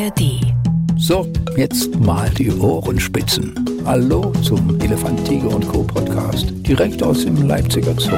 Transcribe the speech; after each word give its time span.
ARD. 0.00 0.40
So, 0.96 1.30
jetzt 1.56 1.94
mal 2.00 2.30
die 2.30 2.50
Ohrenspitzen. 2.50 3.54
Hallo 3.84 4.32
zum 4.42 4.80
Elefant, 4.80 5.26
Tiger 5.26 5.54
und 5.54 5.68
Co. 5.68 5.82
Podcast, 5.82 6.46
direkt 6.66 7.02
aus 7.02 7.24
dem 7.24 7.46
Leipziger 7.46 7.94
Zoo. 7.98 8.16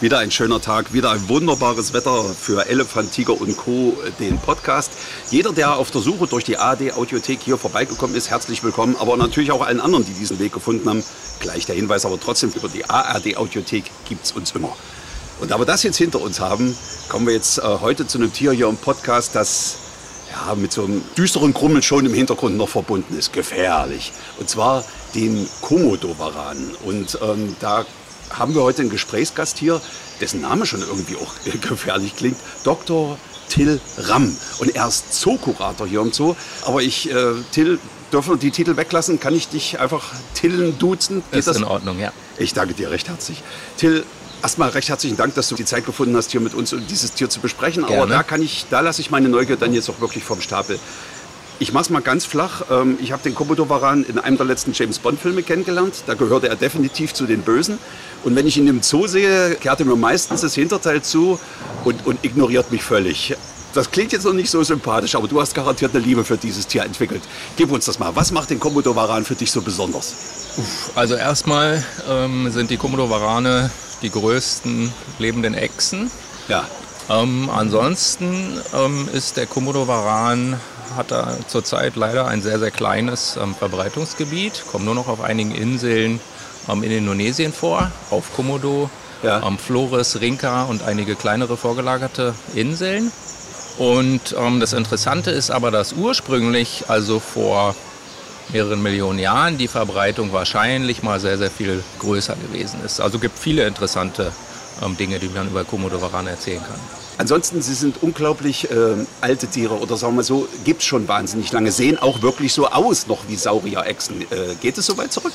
Wieder 0.00 0.18
ein 0.18 0.30
schöner 0.30 0.60
Tag, 0.60 0.92
wieder 0.92 1.10
ein 1.10 1.28
wunderbares 1.28 1.92
Wetter 1.92 2.22
für 2.24 2.68
Elefant, 2.68 3.12
Tiger 3.12 3.40
und 3.40 3.56
Co., 3.56 3.96
den 4.18 4.38
Podcast. 4.38 4.92
Jeder, 5.30 5.52
der 5.52 5.76
auf 5.76 5.90
der 5.90 6.00
Suche 6.00 6.26
durch 6.26 6.44
die 6.44 6.56
ARD 6.56 6.94
Audiothek 6.94 7.40
hier 7.44 7.58
vorbeigekommen 7.58 8.16
ist, 8.16 8.30
herzlich 8.30 8.64
willkommen. 8.64 8.96
Aber 8.98 9.14
natürlich 9.18 9.52
auch 9.52 9.60
allen 9.60 9.78
anderen, 9.78 10.06
die 10.06 10.14
diesen 10.14 10.38
Weg 10.38 10.54
gefunden 10.54 10.88
haben. 10.88 11.04
Gleich 11.40 11.66
der 11.66 11.74
Hinweis, 11.74 12.06
aber 12.06 12.18
trotzdem 12.18 12.50
über 12.50 12.68
die 12.68 12.88
ARD 12.88 13.36
Audiothek 13.36 13.84
gibt 14.08 14.24
es 14.24 14.32
uns 14.32 14.52
immer. 14.52 14.74
Und 15.38 15.50
da 15.50 15.58
wir 15.58 15.66
das 15.66 15.82
jetzt 15.82 15.98
hinter 15.98 16.22
uns 16.22 16.40
haben, 16.40 16.74
kommen 17.10 17.26
wir 17.26 17.34
jetzt 17.34 17.58
äh, 17.58 17.62
heute 17.62 18.06
zu 18.06 18.16
einem 18.16 18.32
Tier 18.32 18.52
hier 18.52 18.68
im 18.68 18.78
Podcast, 18.78 19.34
das 19.34 19.76
ja, 20.32 20.54
mit 20.54 20.72
so 20.72 20.84
einem 20.84 21.04
düsteren 21.14 21.52
Grummeln 21.52 21.82
schon 21.82 22.06
im 22.06 22.14
Hintergrund 22.14 22.56
noch 22.56 22.70
verbunden 22.70 23.18
ist. 23.18 23.34
Gefährlich. 23.34 24.12
Und 24.38 24.48
zwar 24.48 24.82
den 25.14 25.46
Komodowaran. 25.60 26.70
Und 26.86 27.18
ähm, 27.20 27.54
da 27.60 27.84
haben 28.30 28.54
wir 28.54 28.62
heute 28.62 28.80
einen 28.80 28.90
Gesprächsgast 28.90 29.58
hier, 29.58 29.78
dessen 30.22 30.40
Name 30.40 30.64
schon 30.64 30.80
irgendwie 30.80 31.16
auch 31.16 31.34
gefährlich 31.68 32.16
klingt. 32.16 32.38
Dr. 32.64 33.18
Till 33.48 33.80
Ramm. 33.98 34.36
Und 34.58 34.74
er 34.74 34.88
ist 34.88 35.14
Zookurator 35.14 35.86
hier 35.86 36.00
im 36.00 36.12
Zoo. 36.12 36.34
Aber 36.64 36.82
ich, 36.82 37.10
äh, 37.10 37.34
Till, 37.52 37.78
dürfen 38.12 38.34
wir 38.34 38.36
die 38.38 38.50
Titel 38.50 38.76
weglassen? 38.76 39.20
Kann 39.20 39.34
ich 39.34 39.48
dich 39.48 39.80
einfach 39.80 40.12
Tillen 40.34 40.78
duzen? 40.78 41.22
Geht 41.30 41.46
ist 41.46 41.56
in 41.56 41.64
Ordnung, 41.64 41.98
ja. 41.98 42.12
Ich 42.38 42.54
danke 42.54 42.74
dir 42.74 42.90
recht 42.90 43.08
herzlich. 43.08 43.42
Till, 43.76 44.04
erstmal 44.42 44.70
recht 44.70 44.88
herzlichen 44.88 45.16
Dank, 45.16 45.34
dass 45.34 45.48
du 45.48 45.54
die 45.54 45.64
Zeit 45.64 45.84
gefunden 45.84 46.16
hast, 46.16 46.30
hier 46.30 46.40
mit 46.40 46.54
uns 46.54 46.74
dieses 46.88 47.12
Tier 47.12 47.28
zu 47.28 47.40
besprechen. 47.40 47.84
Aber 47.84 47.94
Gerne. 47.94 48.12
da 48.12 48.22
kann 48.22 48.42
ich, 48.42 48.66
da 48.70 48.80
lasse 48.80 49.00
ich 49.00 49.10
meine 49.10 49.28
Neugier 49.28 49.56
dann 49.56 49.72
jetzt 49.72 49.88
auch 49.90 50.00
wirklich 50.00 50.24
vom 50.24 50.40
Stapel. 50.40 50.78
Ich 51.60 51.72
mach's 51.72 51.90
mal 51.90 52.00
ganz 52.02 52.24
flach. 52.24 52.62
Ähm, 52.70 52.98
Ich 53.00 53.10
habe 53.12 53.22
den 53.22 53.34
Komodowaran 53.34 54.04
in 54.04 54.18
einem 54.18 54.36
der 54.36 54.46
letzten 54.46 54.72
James 54.72 54.98
Bond-Filme 55.00 55.42
kennengelernt. 55.42 56.04
Da 56.06 56.14
gehörte 56.14 56.48
er 56.48 56.56
definitiv 56.56 57.14
zu 57.14 57.26
den 57.26 57.42
Bösen. 57.42 57.78
Und 58.24 58.36
wenn 58.36 58.46
ich 58.46 58.56
ihn 58.56 58.68
im 58.68 58.82
Zoo 58.82 59.06
sehe, 59.08 59.56
kehrt 59.56 59.80
er 59.80 59.86
mir 59.86 59.96
meistens 59.96 60.42
das 60.42 60.54
Hinterteil 60.54 61.02
zu 61.02 61.38
und, 61.84 62.06
und 62.06 62.24
ignoriert 62.24 62.70
mich 62.70 62.82
völlig. 62.84 63.34
Das 63.74 63.90
klingt 63.90 64.12
jetzt 64.12 64.24
noch 64.24 64.32
nicht 64.32 64.50
so 64.50 64.62
sympathisch, 64.62 65.14
aber 65.14 65.28
du 65.28 65.40
hast 65.40 65.54
garantiert 65.54 65.94
eine 65.94 66.02
Liebe 66.02 66.24
für 66.24 66.36
dieses 66.36 66.66
Tier 66.66 66.84
entwickelt. 66.84 67.22
Gib 67.56 67.70
uns 67.70 67.84
das 67.84 67.98
mal. 67.98 68.14
Was 68.14 68.30
macht 68.32 68.50
den 68.50 68.60
Komodowaran 68.60 69.24
für 69.24 69.34
dich 69.34 69.50
so 69.50 69.60
besonders? 69.60 70.14
Also 70.94 71.14
erstmal 71.16 71.84
ähm, 72.08 72.50
sind 72.50 72.70
die 72.70 72.76
Komodowarane 72.76 73.70
die 74.02 74.10
größten 74.10 74.92
lebenden 75.18 75.54
Echsen. 75.54 76.10
Ja, 76.48 76.66
Ähm, 77.10 77.48
ansonsten 77.50 78.60
ähm, 78.74 79.08
ist 79.12 79.36
der 79.38 79.46
Komodowaran 79.46 80.60
hat 80.98 81.10
er 81.12 81.38
zurzeit 81.46 81.96
leider 81.96 82.26
ein 82.26 82.42
sehr, 82.42 82.58
sehr 82.58 82.70
kleines 82.70 83.38
ähm, 83.42 83.54
Verbreitungsgebiet, 83.54 84.64
kommt 84.70 84.84
nur 84.84 84.94
noch 84.94 85.08
auf 85.08 85.22
einigen 85.22 85.52
Inseln 85.54 86.20
ähm, 86.68 86.82
in 86.82 86.90
Indonesien 86.90 87.52
vor, 87.54 87.90
auf 88.10 88.34
Komodo, 88.36 88.90
Ja. 89.22 89.42
ähm, 89.46 89.56
Flores, 89.58 90.20
Rinca 90.20 90.64
und 90.64 90.82
einige 90.82 91.14
kleinere 91.16 91.56
vorgelagerte 91.56 92.34
Inseln. 92.54 93.10
Und 93.78 94.34
ähm, 94.38 94.60
das 94.60 94.72
Interessante 94.74 95.30
ist 95.30 95.50
aber, 95.50 95.70
dass 95.70 95.92
ursprünglich, 95.92 96.84
also 96.88 97.20
vor 97.20 97.74
mehreren 98.52 98.82
Millionen 98.82 99.18
Jahren, 99.18 99.56
die 99.58 99.68
Verbreitung 99.68 100.32
wahrscheinlich 100.32 101.02
mal 101.02 101.20
sehr, 101.20 101.38
sehr 101.38 101.50
viel 101.50 101.82
größer 102.00 102.34
gewesen 102.36 102.80
ist. 102.84 103.00
Also 103.00 103.18
gibt 103.18 103.38
viele 103.38 103.66
interessante 103.66 104.32
ähm, 104.84 104.96
Dinge, 104.96 105.18
die 105.18 105.28
man 105.28 105.46
über 105.48 105.64
Komodowarane 105.64 106.30
erzählen 106.30 106.60
kann. 106.62 106.97
Ansonsten, 107.18 107.60
sie 107.62 107.74
sind 107.74 108.00
unglaublich 108.00 108.70
ähm, 108.70 109.06
alte 109.20 109.48
Tiere 109.48 109.74
oder 109.74 109.96
sagen 109.96 110.14
wir 110.14 110.22
so, 110.22 110.48
gibt 110.64 110.82
es 110.82 110.86
schon 110.86 111.08
wahnsinnig 111.08 111.50
lange. 111.50 111.72
Sehen 111.72 111.98
auch 111.98 112.22
wirklich 112.22 112.52
so 112.52 112.68
aus 112.68 113.08
noch 113.08 113.28
wie 113.28 113.34
Saurierechsen. 113.34 114.22
Äh, 114.22 114.54
geht 114.60 114.78
es 114.78 114.86
so 114.86 114.96
weit 114.96 115.12
zurück? 115.12 115.32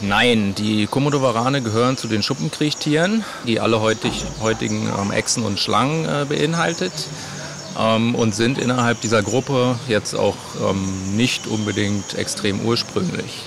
Nein, 0.00 0.54
die 0.56 0.86
Komodowarane 0.86 1.62
gehören 1.62 1.98
zu 1.98 2.08
den 2.08 2.22
Schuppenkriechtieren, 2.22 3.22
die 3.46 3.60
alle 3.60 3.80
heutig, 3.80 4.24
heutigen 4.40 4.88
ähm, 4.88 5.12
Echsen 5.12 5.44
und 5.44 5.60
Schlangen 5.60 6.06
äh, 6.06 6.24
beinhaltet 6.26 6.92
ähm, 7.78 8.14
und 8.14 8.34
sind 8.34 8.58
innerhalb 8.58 9.00
dieser 9.02 9.22
Gruppe 9.22 9.78
jetzt 9.88 10.14
auch 10.14 10.36
ähm, 10.68 11.16
nicht 11.16 11.46
unbedingt 11.46 12.14
extrem 12.14 12.60
ursprünglich. 12.60 13.42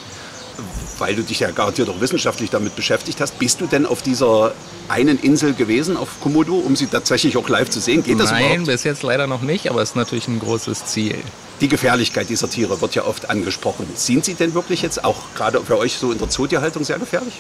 Weil 0.98 1.16
du 1.16 1.24
dich 1.24 1.40
ja 1.40 1.52
garantiert 1.52 1.90
auch 1.90 2.02
wissenschaftlich 2.02 2.50
damit 2.50 2.76
beschäftigt 2.76 3.22
hast. 3.22 3.38
Bist 3.40 3.62
du 3.62 3.68
denn 3.68 3.86
auf 3.86 4.02
dieser 4.02 4.54
einen 4.88 5.20
Insel 5.20 5.54
gewesen, 5.54 5.98
auf 5.98 6.20
Komodo, 6.22 6.56
um 6.56 6.76
sie 6.76 6.88
tatsächlich 6.88 7.38
auch 7.38 7.48
live 7.50 7.70
zu 7.70 7.80
sehen? 7.80 8.04
Geht 8.04 8.20
das 8.20 8.32
Nein, 8.32 8.46
überhaupt? 8.46 8.66
bis 8.66 8.84
jetzt 8.84 9.04
leider 9.04 9.28
noch 9.28 9.42
nicht, 9.42 9.70
aber 9.70 9.82
es 9.82 9.90
ist 9.90 9.96
natürlich 9.96 10.28
ein 10.28 10.40
großes 10.40 10.86
Ziel. 10.86 11.16
Die 11.62 11.68
Gefährlichkeit 11.68 12.30
dieser 12.30 12.50
Tiere 12.50 12.82
wird 12.82 12.96
ja 12.96 13.06
oft 13.06 13.30
angesprochen. 13.30 13.88
Sind 13.96 14.26
sie 14.26 14.36
denn 14.36 14.54
wirklich 14.54 14.82
jetzt 14.82 15.04
auch 15.04 15.18
gerade 15.36 15.60
für 15.62 15.78
euch 15.78 15.98
so 15.98 16.12
in 16.12 16.18
der 16.18 16.30
Zootierhaltung 16.30 16.84
sehr 16.84 17.00
gefährlich? 17.00 17.34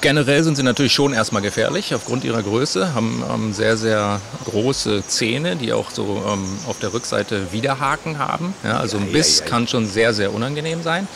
Generell 0.00 0.42
sind 0.42 0.56
sie 0.56 0.62
natürlich 0.62 0.92
schon 0.92 1.12
erstmal 1.12 1.42
gefährlich 1.42 1.94
aufgrund 1.94 2.24
ihrer 2.24 2.42
Größe, 2.42 2.94
haben 2.94 3.22
ähm, 3.32 3.52
sehr, 3.52 3.76
sehr 3.76 4.20
große 4.46 5.06
Zähne, 5.06 5.56
die 5.56 5.72
auch 5.72 5.90
so 5.90 6.22
ähm, 6.26 6.44
auf 6.66 6.78
der 6.78 6.94
Rückseite 6.94 7.52
Widerhaken 7.52 8.18
haben. 8.18 8.54
Ja, 8.62 8.78
also 8.78 8.96
ein 8.96 9.12
Biss 9.12 9.40
ja, 9.40 9.44
ja. 9.44 9.50
kann 9.50 9.68
schon 9.68 9.86
sehr, 9.86 10.14
sehr 10.14 10.32
unangenehm 10.32 10.82
sein. 10.82 11.06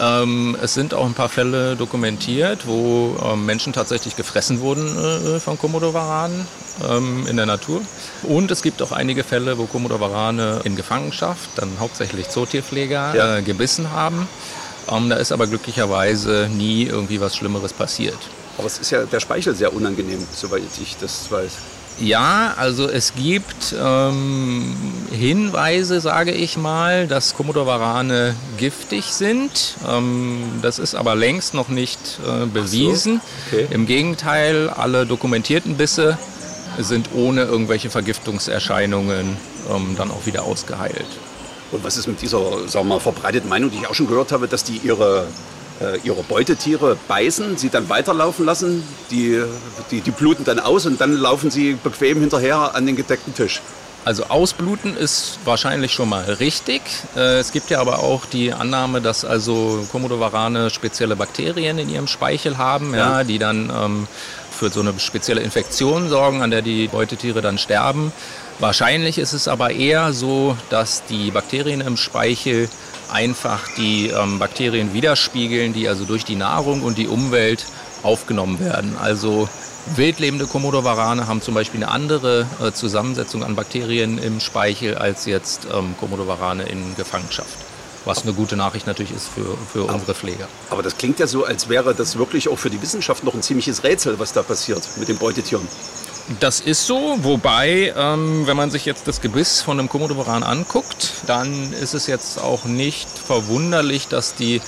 Ähm, 0.00 0.56
es 0.62 0.74
sind 0.74 0.94
auch 0.94 1.04
ein 1.06 1.14
paar 1.14 1.28
Fälle 1.28 1.74
dokumentiert, 1.76 2.66
wo 2.66 3.16
ähm, 3.24 3.46
Menschen 3.46 3.72
tatsächlich 3.72 4.14
gefressen 4.16 4.60
wurden 4.60 4.86
äh, 4.96 5.40
von 5.40 5.58
Komodowaranen 5.58 6.46
ähm, 6.88 7.26
in 7.26 7.36
der 7.36 7.46
Natur. 7.46 7.80
Und 8.22 8.50
es 8.50 8.62
gibt 8.62 8.80
auch 8.82 8.92
einige 8.92 9.24
Fälle, 9.24 9.58
wo 9.58 9.64
Komodowarane 9.66 10.60
in 10.64 10.76
Gefangenschaft, 10.76 11.50
dann 11.56 11.68
hauptsächlich 11.80 12.28
Zootierpfleger, 12.28 13.14
Ja. 13.14 13.36
äh, 13.38 13.42
gebissen 13.42 13.90
haben. 13.90 14.28
Ähm, 14.90 15.08
da 15.10 15.16
ist 15.16 15.32
aber 15.32 15.46
glücklicherweise 15.46 16.48
nie 16.52 16.84
irgendwie 16.84 17.20
was 17.20 17.36
Schlimmeres 17.36 17.72
passiert. 17.72 18.18
Aber 18.56 18.66
es 18.66 18.78
ist 18.78 18.90
ja 18.90 19.04
der 19.04 19.20
Speichel 19.20 19.54
sehr 19.54 19.72
unangenehm, 19.72 20.24
soweit 20.34 20.62
ich 20.80 20.96
das 20.96 21.30
weiß. 21.30 21.52
Ja, 22.00 22.54
also 22.56 22.88
es 22.88 23.14
gibt 23.14 23.74
ähm, 23.80 24.76
Hinweise, 25.10 26.00
sage 26.00 26.30
ich 26.30 26.56
mal, 26.56 27.08
dass 27.08 27.34
Komodowarane 27.34 28.36
giftig 28.56 29.06
sind. 29.06 29.76
Ähm, 29.88 30.42
das 30.62 30.78
ist 30.78 30.94
aber 30.94 31.16
längst 31.16 31.54
noch 31.54 31.68
nicht 31.68 31.98
äh, 32.24 32.46
bewiesen. 32.46 33.20
okay. 33.48 33.66
Im 33.70 33.86
Gegenteil, 33.86 34.68
alle 34.68 35.06
dokumentierten 35.06 35.76
Bisse 35.76 36.18
sind 36.78 37.10
ohne 37.14 37.42
irgendwelche 37.42 37.90
Vergiftungserscheinungen 37.90 39.36
ähm, 39.68 39.94
dann 39.96 40.10
auch 40.10 40.26
wieder 40.26 40.44
ausgeheilt. 40.44 41.06
Und 41.72 41.84
was 41.84 41.96
ist 41.96 42.06
mit 42.06 42.22
dieser 42.22 42.38
sagen 42.68 42.86
wir 42.86 42.94
mal, 42.94 43.00
verbreiteten 43.00 43.48
Meinung, 43.48 43.70
die 43.70 43.78
ich 43.78 43.88
auch 43.88 43.94
schon 43.94 44.06
gehört 44.06 44.32
habe, 44.32 44.48
dass 44.48 44.64
die 44.64 44.78
ihre, 44.78 45.26
ihre 46.02 46.22
Beutetiere 46.22 46.96
beißen, 47.06 47.56
sie 47.56 47.70
dann 47.70 47.88
weiterlaufen 47.88 48.44
lassen, 48.44 48.82
die, 49.10 49.42
die, 49.90 50.00
die 50.00 50.10
bluten 50.10 50.44
dann 50.44 50.58
aus 50.58 50.86
und 50.86 51.00
dann 51.00 51.12
laufen 51.12 51.50
sie 51.50 51.74
bequem 51.74 52.20
hinterher 52.20 52.74
an 52.74 52.86
den 52.86 52.96
gedeckten 52.96 53.34
Tisch. 53.34 53.60
Also 54.04 54.24
ausbluten 54.24 54.96
ist 54.96 55.38
wahrscheinlich 55.44 55.92
schon 55.92 56.08
mal 56.08 56.24
richtig. 56.24 56.80
Äh, 57.16 57.38
Es 57.40 57.52
gibt 57.52 57.68
ja 57.68 57.80
aber 57.80 57.98
auch 57.98 58.24
die 58.26 58.52
Annahme, 58.52 59.00
dass 59.02 59.24
also 59.24 59.86
Komodowarane 59.92 60.70
spezielle 60.70 61.14
Bakterien 61.14 61.78
in 61.78 61.90
ihrem 61.90 62.06
Speichel 62.06 62.56
haben, 62.56 62.94
ja. 62.94 63.18
Ja. 63.18 63.24
die 63.24 63.38
dann 63.38 63.70
ähm, 63.70 64.08
für 64.50 64.70
so 64.70 64.80
eine 64.80 64.98
spezielle 64.98 65.42
Infektion 65.42 66.08
sorgen, 66.08 66.42
an 66.42 66.50
der 66.50 66.62
die 66.62 66.88
Beutetiere 66.88 67.42
dann 67.42 67.58
sterben. 67.58 68.12
Wahrscheinlich 68.60 69.18
ist 69.18 69.34
es 69.34 69.46
aber 69.46 69.70
eher 69.70 70.12
so, 70.12 70.56
dass 70.68 71.04
die 71.06 71.30
Bakterien 71.30 71.80
im 71.80 71.96
Speichel 71.96 72.68
einfach 73.08 73.68
die 73.76 74.08
ähm, 74.08 74.40
Bakterien 74.40 74.92
widerspiegeln, 74.92 75.72
die 75.72 75.88
also 75.88 76.04
durch 76.04 76.24
die 76.24 76.34
Nahrung 76.34 76.82
und 76.82 76.98
die 76.98 77.06
Umwelt 77.06 77.66
aufgenommen 78.02 78.58
werden. 78.58 78.96
Also 79.00 79.48
wildlebende 79.94 80.46
Komodowarane 80.46 81.28
haben 81.28 81.40
zum 81.40 81.54
Beispiel 81.54 81.84
eine 81.84 81.92
andere 81.92 82.46
äh, 82.60 82.72
Zusammensetzung 82.72 83.44
an 83.44 83.54
Bakterien 83.54 84.18
im 84.18 84.40
Speichel 84.40 84.96
als 84.98 85.26
jetzt 85.26 85.68
ähm, 85.72 85.94
Komodowarane 86.00 86.64
in 86.64 86.96
Gefangenschaft. 86.96 87.56
Was 88.04 88.22
eine 88.22 88.32
gute 88.32 88.56
Nachricht 88.56 88.88
natürlich 88.88 89.12
ist 89.12 89.28
für, 89.28 89.56
für 89.72 89.84
unsere 89.84 90.14
Pfleger. 90.14 90.48
Aber 90.70 90.82
das 90.82 90.96
klingt 90.96 91.20
ja 91.20 91.28
so, 91.28 91.44
als 91.44 91.68
wäre 91.68 91.94
das 91.94 92.18
wirklich 92.18 92.48
auch 92.48 92.58
für 92.58 92.70
die 92.70 92.82
Wissenschaft 92.82 93.22
noch 93.22 93.34
ein 93.34 93.42
ziemliches 93.42 93.84
Rätsel, 93.84 94.18
was 94.18 94.32
da 94.32 94.42
passiert 94.42 94.82
mit 94.96 95.08
den 95.08 95.18
Beutetieren. 95.18 95.68
Das 96.40 96.60
ist 96.60 96.86
so, 96.86 97.16
wobei, 97.22 97.94
ähm, 97.96 98.46
wenn 98.46 98.56
man 98.56 98.70
sich 98.70 98.84
jetzt 98.84 99.08
das 99.08 99.22
Gebiss 99.22 99.62
von 99.62 99.78
einem 99.78 99.88
Komodowaran 99.88 100.42
anguckt, 100.42 101.12
dann 101.26 101.72
ist 101.72 101.94
es 101.94 102.06
jetzt 102.06 102.38
auch 102.38 102.66
nicht 102.66 103.08
verwunderlich, 103.08 104.08
dass 104.08 104.34
die 104.34 104.60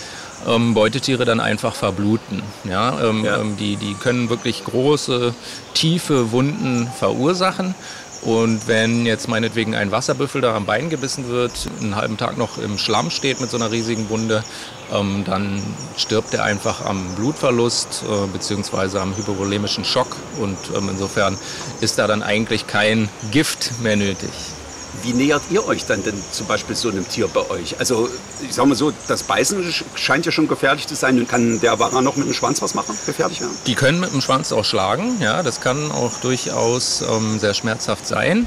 ähm, 0.46 0.72
Beutetiere 0.72 1.26
dann 1.26 1.38
einfach 1.38 1.74
verbluten. 1.74 2.42
Ja, 2.64 2.98
ähm, 3.00 3.24
Ja. 3.24 3.38
Ähm, 3.40 3.58
die, 3.58 3.76
die 3.76 3.94
können 3.94 4.30
wirklich 4.30 4.64
große, 4.64 5.34
tiefe 5.74 6.32
Wunden 6.32 6.90
verursachen. 6.98 7.74
Und 8.22 8.68
wenn 8.68 9.06
jetzt 9.06 9.28
meinetwegen 9.28 9.74
ein 9.74 9.90
Wasserbüffel 9.90 10.42
da 10.42 10.54
am 10.54 10.66
Bein 10.66 10.90
gebissen 10.90 11.28
wird, 11.28 11.52
einen 11.80 11.96
halben 11.96 12.18
Tag 12.18 12.36
noch 12.36 12.58
im 12.58 12.76
Schlamm 12.76 13.10
steht 13.10 13.40
mit 13.40 13.50
so 13.50 13.56
einer 13.56 13.70
riesigen 13.70 14.10
Wunde, 14.10 14.44
ähm, 14.92 15.24
dann 15.24 15.62
stirbt 15.96 16.34
er 16.34 16.44
einfach 16.44 16.84
am 16.84 17.14
Blutverlust 17.14 18.04
äh, 18.06 18.26
bzw. 18.26 18.98
am 18.98 19.16
hypovolemischen 19.16 19.84
Schock. 19.84 20.16
Und 20.38 20.58
ähm, 20.76 20.90
insofern 20.90 21.38
ist 21.80 21.98
da 21.98 22.06
dann 22.06 22.22
eigentlich 22.22 22.66
kein 22.66 23.08
Gift 23.30 23.80
mehr 23.80 23.96
nötig. 23.96 24.30
Wie 25.02 25.12
nähert 25.12 25.42
ihr 25.50 25.66
euch 25.66 25.86
dann 25.86 26.02
denn 26.02 26.14
zum 26.32 26.46
Beispiel 26.46 26.76
so 26.76 26.88
einem 26.88 27.08
Tier 27.08 27.28
bei 27.28 27.48
euch? 27.50 27.78
Also 27.78 28.08
ich 28.42 28.54
sage 28.54 28.68
mal 28.68 28.74
so, 28.74 28.92
das 29.08 29.22
Beißen 29.22 29.72
scheint 29.94 30.26
ja 30.26 30.32
schon 30.32 30.48
gefährlich 30.48 30.86
zu 30.86 30.94
sein. 30.94 31.26
Kann 31.26 31.60
der 31.60 31.78
Wara 31.78 32.02
noch 32.02 32.16
mit 32.16 32.26
dem 32.26 32.34
Schwanz 32.34 32.60
was 32.62 32.74
machen? 32.74 32.96
Gefährlich 33.06 33.40
werden? 33.40 33.56
Die 33.66 33.74
können 33.74 34.00
mit 34.00 34.12
dem 34.12 34.20
Schwanz 34.20 34.52
auch 34.52 34.64
schlagen. 34.64 35.20
Ja, 35.20 35.42
das 35.42 35.60
kann 35.60 35.90
auch 35.90 36.12
durchaus 36.20 37.02
ähm, 37.02 37.38
sehr 37.38 37.54
schmerzhaft 37.54 38.06
sein. 38.06 38.46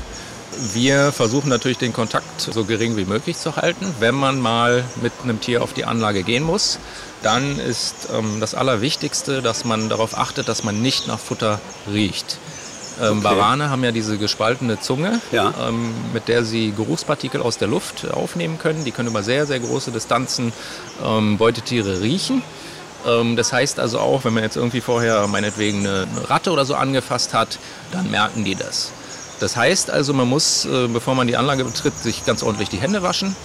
Wir 0.73 1.11
versuchen 1.11 1.49
natürlich 1.49 1.79
den 1.79 1.93
Kontakt 1.93 2.39
so 2.39 2.63
gering 2.63 2.95
wie 2.95 3.05
möglich 3.05 3.37
zu 3.37 3.55
halten. 3.55 3.93
Wenn 3.99 4.15
man 4.15 4.39
mal 4.39 4.83
mit 5.01 5.13
einem 5.23 5.41
Tier 5.41 5.63
auf 5.63 5.73
die 5.73 5.85
Anlage 5.85 6.23
gehen 6.23 6.43
muss, 6.43 6.77
dann 7.23 7.57
ist 7.59 8.09
ähm, 8.13 8.39
das 8.39 8.53
Allerwichtigste, 8.53 9.41
dass 9.41 9.65
man 9.65 9.89
darauf 9.89 10.17
achtet, 10.17 10.47
dass 10.47 10.63
man 10.63 10.81
nicht 10.81 11.07
nach 11.07 11.19
Futter 11.19 11.59
riecht. 11.91 12.37
Ähm, 13.01 13.19
okay. 13.19 13.23
Warane 13.23 13.69
haben 13.69 13.83
ja 13.83 13.91
diese 13.91 14.17
gespaltene 14.17 14.79
Zunge, 14.79 15.19
ja. 15.31 15.53
ähm, 15.67 15.93
mit 16.13 16.27
der 16.27 16.43
sie 16.43 16.71
Geruchspartikel 16.71 17.41
aus 17.41 17.57
der 17.57 17.67
Luft 17.67 18.09
aufnehmen 18.11 18.59
können. 18.59 18.85
Die 18.85 18.91
können 18.91 19.09
über 19.09 19.23
sehr, 19.23 19.45
sehr 19.45 19.59
große 19.59 19.91
Distanzen 19.91 20.53
ähm, 21.03 21.37
Beutetiere 21.37 22.01
riechen. 22.01 22.43
Ähm, 23.07 23.35
das 23.35 23.51
heißt 23.51 23.79
also 23.79 23.99
auch, 23.99 24.25
wenn 24.25 24.33
man 24.33 24.43
jetzt 24.43 24.55
irgendwie 24.55 24.81
vorher 24.81 25.27
meinetwegen 25.27 25.79
eine, 25.79 26.07
eine 26.09 26.29
Ratte 26.29 26.51
oder 26.51 26.65
so 26.65 26.75
angefasst 26.75 27.33
hat, 27.33 27.59
dann 27.91 28.11
merken 28.11 28.43
die 28.43 28.55
das. 28.55 28.91
Das 29.39 29.57
heißt 29.57 29.89
also, 29.89 30.13
man 30.13 30.27
muss, 30.27 30.65
äh, 30.65 30.87
bevor 30.87 31.15
man 31.15 31.27
die 31.27 31.35
Anlage 31.35 31.65
betritt, 31.65 31.97
sich 31.97 32.25
ganz 32.25 32.43
ordentlich 32.43 32.69
die 32.69 32.77
Hände 32.77 33.03
waschen. 33.03 33.35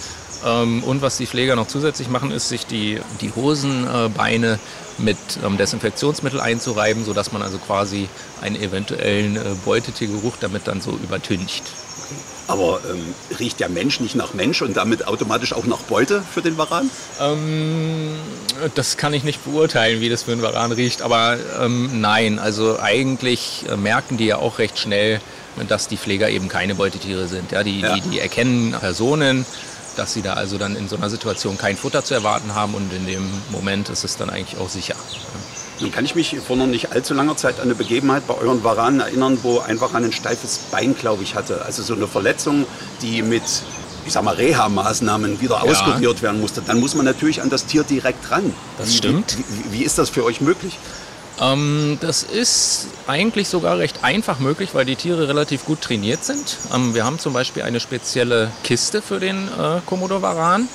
Ähm, 0.45 0.83
und 0.85 1.03
was 1.03 1.17
die 1.17 1.27
Pfleger 1.27 1.57
noch 1.57 1.67
zusätzlich 1.67 2.09
machen, 2.09 2.31
ist, 2.31 2.49
sich 2.49 2.67
die, 2.67 3.01
die 3.21 3.33
Hosenbeine 3.35 4.59
mit 4.99 5.17
ähm, 5.45 5.57
Desinfektionsmittel 5.57 6.41
einzureiben, 6.41 7.05
sodass 7.05 7.33
man 7.33 7.43
also 7.43 7.59
quasi 7.59 8.09
einen 8.41 8.57
eventuellen 8.57 9.37
äh, 9.37 9.41
Beutetiergeruch 9.65 10.35
damit 10.41 10.67
dann 10.67 10.81
so 10.81 10.93
übertüncht. 10.93 11.65
Aber 12.47 12.81
ähm, 12.91 13.15
riecht 13.39 13.61
der 13.61 13.69
Mensch 13.69 14.01
nicht 14.01 14.15
nach 14.15 14.33
Mensch 14.33 14.63
und 14.63 14.77
damit 14.77 15.07
automatisch 15.07 15.53
auch 15.53 15.67
nach 15.67 15.81
Beute 15.81 16.23
für 16.23 16.41
den 16.41 16.57
Varan? 16.57 16.91
Ähm, 17.21 18.15
das 18.75 18.97
kann 18.97 19.13
ich 19.13 19.23
nicht 19.23 19.45
beurteilen, 19.45 20.01
wie 20.01 20.09
das 20.09 20.23
für 20.23 20.33
einen 20.33 20.41
Varan 20.41 20.73
riecht. 20.73 21.03
Aber 21.03 21.37
ähm, 21.61 22.01
nein, 22.01 22.39
also 22.39 22.81
eigentlich 22.81 23.67
äh, 23.69 23.77
merken 23.77 24.17
die 24.17 24.27
ja 24.27 24.39
auch 24.39 24.59
recht 24.59 24.79
schnell, 24.79 25.21
dass 25.69 25.89
die 25.89 25.99
Pfleger 25.99 26.31
eben 26.31 26.49
keine 26.49 26.75
Beutetiere 26.75 27.29
sind. 27.29 27.53
Ja, 27.53 27.63
die, 27.63 27.81
ja. 27.81 27.95
die, 27.95 28.01
die 28.01 28.21
erkennen 28.21 28.73
Personen 28.73 29.45
dass 29.99 30.13
sie 30.13 30.23
da 30.23 30.35
also 30.35 30.59
dann 30.59 30.77
in 30.77 30.89
so 30.89 30.97
einer 30.97 31.11
Situation 31.11 31.59
kein 31.59 31.77
Futter 31.77 32.05
zu 32.05 32.15
erwarten 32.15 32.55
haben 32.55 32.75
und 32.75 32.93
in 32.93 33.07
dem 33.07 33.29
Moment 33.51 33.89
ist 33.89 34.05
es 34.05 34.17
dann 34.17 34.31
eigentlich 34.31 34.59
auch 34.61 34.69
sicher. 34.69 34.95
Nun 35.81 35.93
kann 35.93 36.05
ich 36.05 36.15
mich 36.15 36.37
vor 36.45 36.57
noch 36.57 36.67
nicht 36.67 36.93
allzu 36.93 37.15
langer 37.15 37.37
Zeit 37.37 37.57
an 37.61 37.67
eine 37.67 37.75
Begebenheit 37.75 38.27
bei 38.27 38.35
euren 38.35 38.65
Varanen 38.65 39.01
erinnern, 39.01 39.39
wo 39.43 39.61
einfach 39.61 39.95
ein 39.95 40.13
steifes 40.13 40.59
Bein, 40.71 40.97
glaube 40.97 41.23
ich, 41.23 41.35
hatte. 41.35 41.65
Also 41.65 41.83
so 41.83 41.95
eine 41.95 42.09
Verletzung, 42.09 42.67
die 43.03 43.23
mit 43.23 43.43
ich 44.07 44.15
sag 44.15 44.25
mal, 44.25 44.35
Reha-Maßnahmen 44.35 45.41
wieder 45.43 45.57
ja. 45.57 45.63
auskuriert 45.63 46.23
werden 46.23 46.41
musste, 46.41 46.63
dann 46.63 46.81
muss 46.81 46.95
man 46.95 47.05
natürlich 47.05 47.43
an 47.43 47.51
das 47.51 47.67
Tier 47.67 47.85
direkt 47.85 48.31
ran. 48.31 48.55
Das 48.79 48.97
stimmt. 48.97 49.37
Wie, 49.37 49.73
wie, 49.73 49.81
wie 49.81 49.85
ist 49.85 49.99
das 49.99 50.09
für 50.09 50.25
euch 50.25 50.41
möglich? 50.41 50.79
Ähm, 51.41 51.99
das 52.01 52.23
ist 52.23 52.89
eigentlich 53.07 53.49
sogar 53.49 53.79
recht 53.79 54.03
einfach 54.03 54.39
möglich, 54.39 54.71
weil 54.73 54.85
die 54.85 54.97
Tiere 54.97 55.29
relativ 55.29 55.65
gut 55.65 55.81
trainiert 55.81 56.25
sind. 56.25 56.59
Ähm, 56.75 56.95
wir 56.95 57.05
haben 57.05 57.19
zum 57.19 57.33
Beispiel 57.33 57.63
eine 57.63 57.81
spezielle 57.81 58.51
Kiste 58.65 59.03
für 59.03 59.21
den 59.21 59.49
äh, 59.49 59.81
Komodo 59.87 60.21
Varan 60.23 60.69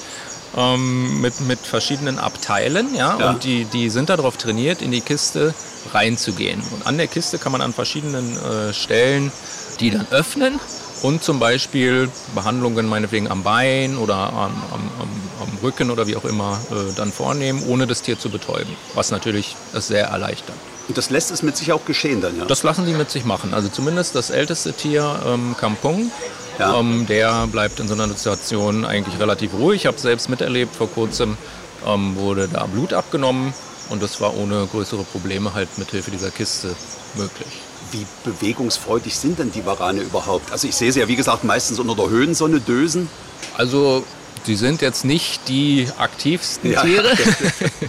ähm, 0.55 1.21
mit, 1.21 1.41
mit 1.41 1.59
verschiedenen 1.59 2.19
Abteilen. 2.19 2.95
Ja? 2.95 3.17
ja. 3.19 3.29
Und 3.31 3.43
die, 3.43 3.65
die 3.65 3.89
sind 3.89 4.09
darauf 4.09 4.37
trainiert, 4.37 4.81
in 4.81 4.91
die 4.91 5.01
Kiste 5.01 5.53
reinzugehen. 5.93 6.61
Und 6.71 6.87
an 6.87 6.97
der 6.97 7.07
Kiste 7.07 7.37
kann 7.37 7.51
man 7.51 7.61
an 7.61 7.73
verschiedenen 7.73 8.37
äh, 8.37 8.73
Stellen 8.73 9.31
die 9.79 9.91
dann 9.91 10.07
öffnen 10.11 10.59
und 11.03 11.21
zum 11.21 11.37
Beispiel 11.37 12.09
Behandlungen 12.33 12.87
meinetwegen 12.87 13.29
am 13.29 13.43
Bein 13.43 13.97
oder 13.97 14.15
am, 14.15 14.51
am, 14.71 14.91
am, 15.01 15.57
Rücken 15.61 15.91
oder 15.91 16.07
wie 16.07 16.15
auch 16.17 16.25
immer 16.25 16.59
äh, 16.71 16.93
dann 16.97 17.11
vornehmen, 17.11 17.63
ohne 17.67 17.87
das 17.87 18.01
Tier 18.01 18.19
zu 18.19 18.29
betäuben, 18.29 18.75
was 18.95 19.11
natürlich 19.11 19.55
es 19.73 19.87
sehr 19.87 20.07
erleichtert. 20.07 20.55
Und 20.89 20.97
das 20.97 21.09
lässt 21.09 21.31
es 21.31 21.41
mit 21.41 21.55
sich 21.55 21.71
auch 21.71 21.85
geschehen 21.85 22.19
dann, 22.19 22.37
ja? 22.37 22.43
Das 22.43 22.63
lassen 22.63 22.85
sie 22.85 22.91
mit 22.93 23.09
sich 23.09 23.23
machen. 23.23 23.53
Also 23.53 23.69
zumindest 23.69 24.15
das 24.15 24.29
älteste 24.29 24.73
Tier, 24.73 25.17
ähm, 25.25 25.55
Kampung, 25.57 26.11
ja. 26.59 26.77
ähm, 26.77 27.05
der 27.07 27.47
bleibt 27.47 27.79
in 27.79 27.87
so 27.87 27.93
einer 27.93 28.09
Situation 28.09 28.83
eigentlich 28.83 29.19
relativ 29.19 29.53
ruhig. 29.53 29.81
Ich 29.81 29.85
habe 29.85 29.95
es 29.95 30.03
selbst 30.03 30.29
miterlebt, 30.29 30.75
vor 30.75 30.89
kurzem 30.89 31.37
ähm, 31.85 32.17
wurde 32.17 32.49
da 32.49 32.65
Blut 32.65 32.91
abgenommen 32.91 33.53
und 33.89 34.03
das 34.03 34.19
war 34.19 34.35
ohne 34.35 34.67
größere 34.67 35.03
Probleme 35.03 35.53
halt 35.53 35.77
mit 35.77 35.91
Hilfe 35.91 36.11
dieser 36.11 36.31
Kiste 36.31 36.75
möglich 37.15 37.61
wie 37.91 38.05
bewegungsfreudig 38.23 39.15
sind 39.15 39.39
denn 39.39 39.51
die 39.51 39.65
Warane 39.65 40.01
überhaupt? 40.01 40.51
Also 40.51 40.67
ich 40.67 40.75
sehe 40.75 40.91
sie 40.91 40.99
ja, 40.99 41.07
wie 41.07 41.15
gesagt, 41.15 41.43
meistens 41.43 41.79
unter 41.79 41.95
der 41.95 42.09
Höhensonne 42.09 42.59
dösen. 42.59 43.09
Also 43.55 44.03
sie 44.45 44.55
sind 44.55 44.81
jetzt 44.81 45.05
nicht 45.05 45.47
die 45.47 45.87
aktivsten 45.97 46.71
ja. 46.71 46.81
Tiere. 46.81 47.11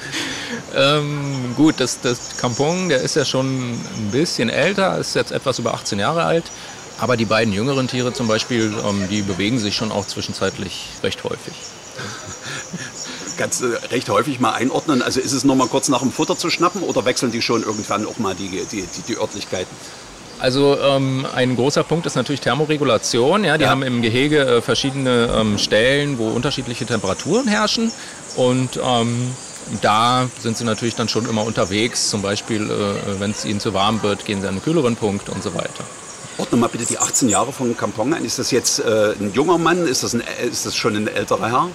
ähm, 0.77 1.55
gut, 1.57 1.77
das, 1.79 2.01
das 2.01 2.37
Kampong, 2.39 2.89
der 2.89 3.01
ist 3.01 3.17
ja 3.17 3.25
schon 3.25 3.73
ein 3.73 4.11
bisschen 4.13 4.49
älter, 4.49 4.99
ist 4.99 5.15
jetzt 5.15 5.33
etwas 5.33 5.59
über 5.59 5.75
18 5.75 5.99
Jahre 5.99 6.25
alt. 6.25 6.45
Aber 6.99 7.17
die 7.17 7.25
beiden 7.25 7.53
jüngeren 7.53 7.89
Tiere 7.89 8.13
zum 8.13 8.29
Beispiel, 8.29 8.73
ähm, 8.87 9.09
die 9.11 9.23
bewegen 9.23 9.59
sich 9.59 9.75
schon 9.75 9.91
auch 9.91 10.07
zwischenzeitlich 10.07 10.87
recht 11.03 11.25
häufig. 11.25 11.55
Kannst 13.37 13.63
du 13.63 13.67
recht 13.91 14.09
häufig 14.09 14.41
mal 14.41 14.53
einordnen? 14.53 15.03
Also 15.03 15.21
ist 15.21 15.33
es 15.33 15.45
noch 15.45 15.55
mal 15.55 15.69
kurz 15.69 15.89
nach 15.89 16.01
dem 16.01 16.13
Futter 16.13 16.37
zu 16.37 16.51
schnappen 16.51 16.83
oder 16.83 17.05
wechseln 17.05 17.33
die 17.33 17.43
schon 17.43 17.63
irgendwann 17.63 18.07
auch 18.07 18.19
mal 18.19 18.35
die, 18.35 18.49
die, 18.49 18.83
die, 18.83 19.03
die 19.09 19.17
Örtlichkeiten? 19.17 19.75
Also 20.41 20.77
ähm, 20.79 21.27
ein 21.35 21.57
großer 21.57 21.85
Punkt 21.85 22.07
ist 22.07 22.17
natürlich 22.17 22.41
Thermoregulation. 22.41 23.45
Ja, 23.45 23.57
die 23.57 23.65
ja. 23.65 23.71
haben 23.71 23.83
im 23.83 24.03
Gehege 24.03 24.41
äh, 24.41 24.63
verschiedene 24.63 25.31
ähm, 25.35 25.59
Stellen, 25.59 26.19
wo 26.19 26.29
unterschiedliche 26.29 26.87
Temperaturen 26.87 27.47
herrschen. 27.49 27.91
Und 28.37 28.79
ähm, 28.85 29.31
da 29.81 30.29
sind 30.41 30.57
sie 30.57 30.65
natürlich 30.65 30.95
dann 30.95 31.09
schon 31.09 31.29
immer 31.29 31.45
unterwegs. 31.45 32.11
Zum 32.11 32.23
Beispiel, 32.23 32.71
äh, 32.71 33.21
wenn 33.21 33.31
es 33.31 33.45
ihnen 33.45 33.61
zu 33.61 33.75
warm 33.75 34.03
wird, 34.03 34.25
gehen 34.25 34.41
sie 34.41 34.49
an 34.49 34.55
einen 34.55 34.63
kühleren 34.63 34.97
Punkt 34.97 35.29
und 35.29 35.43
so 35.43 35.55
weiter. 35.55 35.85
Ordne 36.37 36.59
mal 36.59 36.69
bitte 36.69 36.85
die 36.85 36.99
18 36.99 37.29
Jahre 37.29 37.53
von 37.53 37.77
Kampong 37.77 38.13
ein. 38.13 38.25
Ist 38.25 38.39
das 38.39 38.51
jetzt 38.51 38.81
äh, 38.81 39.15
ein 39.19 39.33
junger 39.33 39.57
Mann? 39.57 39.87
Ist 39.87 40.03
das, 40.03 40.15
ein, 40.15 40.23
ist 40.51 40.67
das 40.67 40.77
schon 40.77 40.97
ein 40.97 41.07
älterer 41.07 41.49
Herr? 41.49 41.69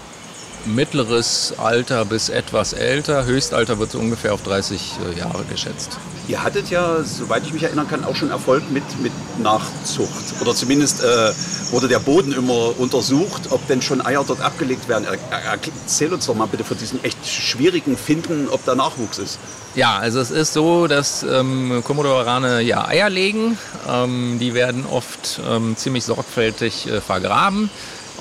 Mittleres 0.65 1.53
Alter 1.57 2.05
bis 2.05 2.29
etwas 2.29 2.73
älter. 2.73 3.25
Höchstalter 3.25 3.79
wird 3.79 3.91
so 3.91 3.99
ungefähr 3.99 4.33
auf 4.33 4.43
30 4.43 4.93
äh, 5.15 5.19
Jahre 5.19 5.43
geschätzt. 5.45 5.97
Ihr 6.27 6.43
hattet 6.43 6.69
ja, 6.69 7.03
soweit 7.03 7.43
ich 7.43 7.53
mich 7.53 7.63
erinnern 7.63 7.87
kann, 7.87 8.03
auch 8.03 8.15
schon 8.15 8.29
Erfolg 8.29 8.69
mit, 8.69 8.83
mit 9.01 9.11
Nachzucht. 9.39 10.39
Oder 10.41 10.53
zumindest 10.53 11.03
äh, 11.03 11.33
wurde 11.71 11.87
der 11.87 11.97
Boden 11.97 12.33
immer 12.33 12.79
untersucht, 12.79 13.43
ob 13.49 13.65
denn 13.67 13.81
schon 13.81 14.05
Eier 14.05 14.23
dort 14.27 14.41
abgelegt 14.41 14.87
werden. 14.87 15.07
Erzähl 15.31 16.13
uns 16.13 16.27
doch 16.27 16.35
mal 16.35 16.45
bitte 16.45 16.63
von 16.63 16.77
diesem 16.77 16.99
echt 17.03 17.25
schwierigen 17.27 17.97
Finden, 17.97 18.47
ob 18.49 18.63
da 18.65 18.75
Nachwuchs 18.75 19.17
ist. 19.17 19.39
Ja, 19.73 19.97
also 19.97 20.19
es 20.19 20.29
ist 20.29 20.53
so, 20.53 20.85
dass 20.85 21.23
ähm, 21.23 21.81
Komodowarane 21.83 22.61
ja 22.61 22.87
Eier 22.87 23.09
legen. 23.09 23.57
Ähm, 23.87 24.37
die 24.39 24.53
werden 24.53 24.85
oft 24.85 25.41
ähm, 25.49 25.75
ziemlich 25.77 26.03
sorgfältig 26.03 26.87
äh, 26.87 27.01
vergraben 27.01 27.71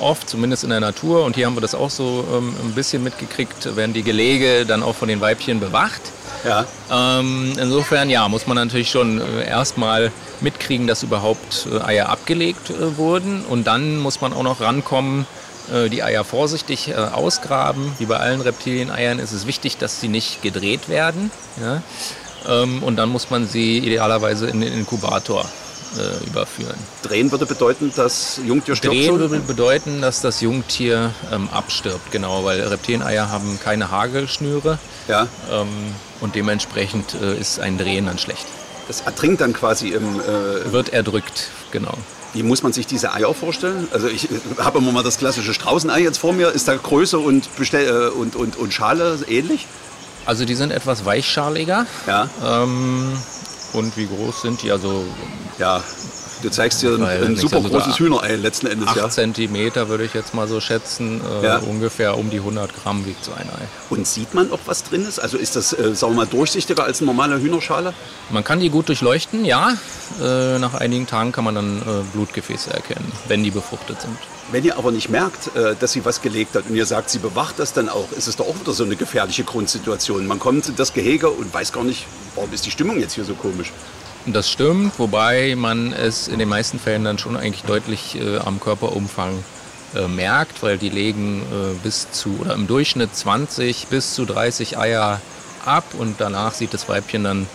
oft, 0.00 0.28
zumindest 0.28 0.64
in 0.64 0.70
der 0.70 0.80
Natur. 0.80 1.24
Und 1.24 1.36
hier 1.36 1.46
haben 1.46 1.56
wir 1.56 1.60
das 1.60 1.74
auch 1.74 1.90
so 1.90 2.24
ähm, 2.32 2.54
ein 2.64 2.72
bisschen 2.72 3.02
mitgekriegt, 3.02 3.76
werden 3.76 3.92
die 3.92 4.02
Gelege 4.02 4.66
dann 4.66 4.82
auch 4.82 4.94
von 4.94 5.08
den 5.08 5.20
Weibchen 5.20 5.60
bewacht. 5.60 6.00
Ja. 6.44 6.66
Ähm, 6.90 7.52
insofern, 7.60 8.10
ja, 8.10 8.28
muss 8.28 8.46
man 8.46 8.56
natürlich 8.56 8.90
schon 8.90 9.20
äh, 9.20 9.46
erstmal 9.46 10.12
mitkriegen, 10.40 10.86
dass 10.86 11.02
überhaupt 11.02 11.66
äh, 11.72 11.80
Eier 11.80 12.08
abgelegt 12.08 12.70
äh, 12.70 12.96
wurden. 12.96 13.44
Und 13.44 13.66
dann 13.66 13.98
muss 13.98 14.20
man 14.20 14.32
auch 14.32 14.42
noch 14.42 14.60
rankommen, 14.60 15.26
äh, 15.72 15.88
die 15.88 16.02
Eier 16.02 16.24
vorsichtig 16.24 16.88
äh, 16.88 16.94
ausgraben. 16.94 17.92
Wie 17.98 18.06
bei 18.06 18.18
allen 18.18 18.40
Reptilieneiern 18.40 19.18
ist 19.18 19.32
es 19.32 19.46
wichtig, 19.46 19.78
dass 19.78 20.00
sie 20.00 20.08
nicht 20.08 20.42
gedreht 20.42 20.88
werden. 20.88 21.30
Ja? 21.60 21.82
Ähm, 22.48 22.82
und 22.82 22.96
dann 22.96 23.08
muss 23.08 23.30
man 23.30 23.46
sie 23.46 23.78
idealerweise 23.78 24.46
in 24.46 24.60
den 24.60 24.72
Inkubator 24.72 25.44
äh, 25.96 26.26
überführen. 26.26 26.76
Drehen 27.02 27.30
würde 27.30 27.46
bedeuten, 27.46 27.92
dass 27.94 28.40
Jungtier 28.44 28.76
stirbt? 28.76 28.94
Drehen 28.94 29.18
würde 29.18 29.40
bedeuten, 29.40 30.00
dass 30.00 30.20
das 30.20 30.40
Jungtier 30.40 31.12
ähm, 31.32 31.48
abstirbt, 31.52 32.10
genau, 32.10 32.44
weil 32.44 32.60
Reptilieneier 32.60 33.30
haben 33.30 33.58
keine 33.62 33.90
Hagelschnüre. 33.90 34.78
Ja. 35.06 35.28
Ähm, 35.50 35.68
und 36.20 36.34
dementsprechend 36.34 37.14
äh, 37.14 37.38
ist 37.38 37.60
ein 37.60 37.78
Drehen 37.78 38.06
dann 38.06 38.18
schlecht. 38.18 38.46
Das 38.88 39.02
ertrinkt 39.02 39.40
dann 39.40 39.52
quasi 39.52 39.88
im. 39.88 40.20
Äh 40.20 40.72
wird 40.72 40.90
erdrückt, 40.90 41.48
genau. 41.70 41.94
Wie 42.34 42.42
muss 42.42 42.62
man 42.62 42.72
sich 42.72 42.86
diese 42.86 43.12
Eier 43.12 43.32
vorstellen? 43.34 43.88
Also 43.92 44.08
ich 44.08 44.28
habe 44.58 44.78
immer 44.78 44.92
mal 44.92 45.02
das 45.02 45.18
klassische 45.18 45.54
Straußenei 45.54 46.00
jetzt 46.00 46.18
vor 46.18 46.32
mir. 46.32 46.50
Ist 46.50 46.68
da 46.68 46.76
Größe 46.76 47.18
und, 47.18 47.54
Bestell 47.56 47.88
äh, 47.88 48.08
und, 48.10 48.36
und, 48.36 48.56
und 48.56 48.72
Schale 48.72 49.18
ähnlich? 49.28 49.66
Also 50.26 50.44
die 50.44 50.54
sind 50.54 50.72
etwas 50.72 51.04
weichschaliger. 51.04 51.86
Ja. 52.06 52.28
Ähm, 52.44 53.12
und 53.72 53.96
wie 53.96 54.08
groß 54.08 54.40
sind 54.40 54.62
die? 54.62 54.70
Also 54.70 55.30
ja, 55.56 55.84
Du 56.42 56.50
zeigst 56.50 56.82
dir 56.82 56.94
ein, 56.94 57.02
ein 57.02 57.36
super 57.36 57.56
also 57.56 57.68
großes 57.68 57.98
Hühnerei 57.98 58.36
letzten 58.36 58.66
Endes. 58.66 58.88
8 58.88 58.96
ja. 58.96 59.10
Zentimeter 59.10 59.88
würde 59.88 60.04
ich 60.04 60.14
jetzt 60.14 60.34
mal 60.34 60.46
so 60.46 60.60
schätzen. 60.60 61.20
Äh, 61.42 61.44
ja. 61.44 61.58
Ungefähr 61.58 62.16
um 62.16 62.30
die 62.30 62.38
100 62.38 62.72
Gramm 62.74 63.06
wiegt 63.06 63.24
so 63.24 63.32
ein 63.32 63.48
Ei. 63.48 63.68
Und 63.90 64.06
sieht 64.06 64.34
man, 64.34 64.50
ob 64.52 64.60
was 64.66 64.84
drin 64.84 65.06
ist? 65.06 65.18
Also 65.18 65.36
ist 65.36 65.56
das, 65.56 65.72
äh, 65.72 65.94
sagen 65.94 66.12
wir 66.12 66.24
mal, 66.24 66.26
durchsichtiger 66.26 66.84
als 66.84 67.00
eine 67.00 67.06
normale 67.06 67.40
Hühnerschale? 67.40 67.92
Man 68.30 68.44
kann 68.44 68.60
die 68.60 68.70
gut 68.70 68.88
durchleuchten, 68.88 69.44
ja. 69.44 69.72
Äh, 70.22 70.58
nach 70.58 70.74
einigen 70.74 71.06
Tagen 71.06 71.32
kann 71.32 71.44
man 71.44 71.54
dann 71.54 71.78
äh, 71.78 71.82
Blutgefäße 72.12 72.72
erkennen, 72.72 73.10
wenn 73.26 73.42
die 73.42 73.50
befruchtet 73.50 74.00
sind. 74.00 74.16
Wenn 74.50 74.64
ihr 74.64 74.78
aber 74.78 74.92
nicht 74.92 75.10
merkt, 75.10 75.54
äh, 75.56 75.74
dass 75.78 75.92
sie 75.92 76.04
was 76.04 76.22
gelegt 76.22 76.54
hat 76.54 76.64
und 76.68 76.74
ihr 76.74 76.86
sagt, 76.86 77.10
sie 77.10 77.18
bewacht 77.18 77.58
das 77.58 77.74
dann 77.74 77.88
auch, 77.88 78.10
ist 78.16 78.28
es 78.28 78.36
doch 78.36 78.48
auch 78.48 78.58
wieder 78.58 78.72
so 78.72 78.84
eine 78.84 78.96
gefährliche 78.96 79.44
Grundsituation. 79.44 80.26
Man 80.26 80.38
kommt 80.38 80.68
in 80.68 80.76
das 80.76 80.94
Gehege 80.94 81.28
und 81.28 81.52
weiß 81.52 81.72
gar 81.72 81.84
nicht, 81.84 82.06
warum 82.34 82.52
ist 82.52 82.64
die 82.64 82.70
Stimmung 82.70 82.98
jetzt 82.98 83.14
hier 83.14 83.24
so 83.24 83.34
komisch. 83.34 83.72
Das 84.32 84.50
stimmt, 84.50 84.98
wobei 84.98 85.54
man 85.56 85.92
es 85.92 86.28
in 86.28 86.38
den 86.38 86.48
meisten 86.48 86.78
Fällen 86.78 87.04
dann 87.04 87.18
schon 87.18 87.36
eigentlich 87.36 87.62
deutlich 87.62 88.16
äh, 88.20 88.38
am 88.38 88.60
Körperumfang 88.60 89.42
äh, 89.94 90.06
merkt, 90.06 90.62
weil 90.62 90.76
die 90.76 90.90
legen 90.90 91.42
äh, 91.42 91.74
bis 91.82 92.10
zu 92.10 92.38
oder 92.40 92.54
im 92.54 92.66
Durchschnitt 92.66 93.14
20 93.14 93.86
bis 93.86 94.14
zu 94.14 94.26
30 94.26 94.76
Eier 94.78 95.20
ab 95.64 95.84
und 95.96 96.20
danach 96.20 96.52
sieht 96.52 96.74
das 96.74 96.88
Weibchen 96.88 97.24
dann 97.24 97.46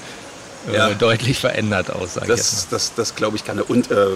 äh, 0.68 0.76
ja. 0.76 0.90
deutlich 0.94 1.40
verändert 1.40 1.92
aus. 1.92 2.16
Das, 2.16 2.28
das, 2.28 2.68
das, 2.70 2.94
das 2.96 3.16
glaube 3.16 3.38
ich 3.38 3.46
gerne. 3.46 3.64
Und 3.64 3.92
äh, 3.92 4.08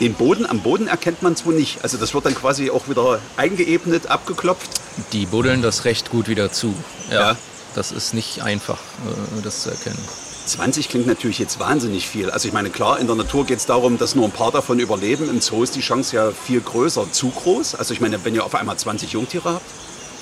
den 0.00 0.14
Boden 0.14 0.46
am 0.46 0.60
Boden 0.60 0.86
erkennt 0.86 1.22
man 1.22 1.32
es 1.32 1.44
wohl 1.44 1.54
nicht. 1.54 1.82
Also 1.82 1.98
das 1.98 2.14
wird 2.14 2.26
dann 2.26 2.34
quasi 2.34 2.70
auch 2.70 2.88
wieder 2.88 3.18
eingeebnet, 3.36 4.06
abgeklopft. 4.06 4.70
Die 5.12 5.26
buddeln 5.26 5.62
das 5.62 5.84
recht 5.84 6.10
gut 6.10 6.28
wieder 6.28 6.52
zu. 6.52 6.74
Ja. 7.10 7.30
ja. 7.30 7.36
Das 7.74 7.92
ist 7.92 8.14
nicht 8.14 8.42
einfach, 8.42 8.78
äh, 8.78 9.42
das 9.42 9.62
zu 9.62 9.70
erkennen. 9.70 9.98
20 10.48 10.88
klingt 10.88 11.06
natürlich 11.06 11.38
jetzt 11.38 11.60
wahnsinnig 11.60 12.08
viel. 12.08 12.30
Also 12.30 12.48
ich 12.48 12.54
meine, 12.54 12.70
klar, 12.70 12.98
in 12.98 13.06
der 13.06 13.16
Natur 13.16 13.46
geht 13.46 13.58
es 13.58 13.66
darum, 13.66 13.98
dass 13.98 14.14
nur 14.14 14.24
ein 14.24 14.32
paar 14.32 14.50
davon 14.50 14.78
überleben. 14.78 15.28
Im 15.28 15.40
Zoo 15.40 15.62
ist 15.62 15.76
die 15.76 15.80
Chance 15.80 16.16
ja 16.16 16.30
viel 16.30 16.60
größer. 16.60 17.12
Zu 17.12 17.30
groß? 17.30 17.74
Also 17.74 17.94
ich 17.94 18.00
meine, 18.00 18.24
wenn 18.24 18.34
ihr 18.34 18.44
auf 18.44 18.54
einmal 18.54 18.76
20 18.76 19.12
Jungtiere 19.12 19.54
habt? 19.54 19.64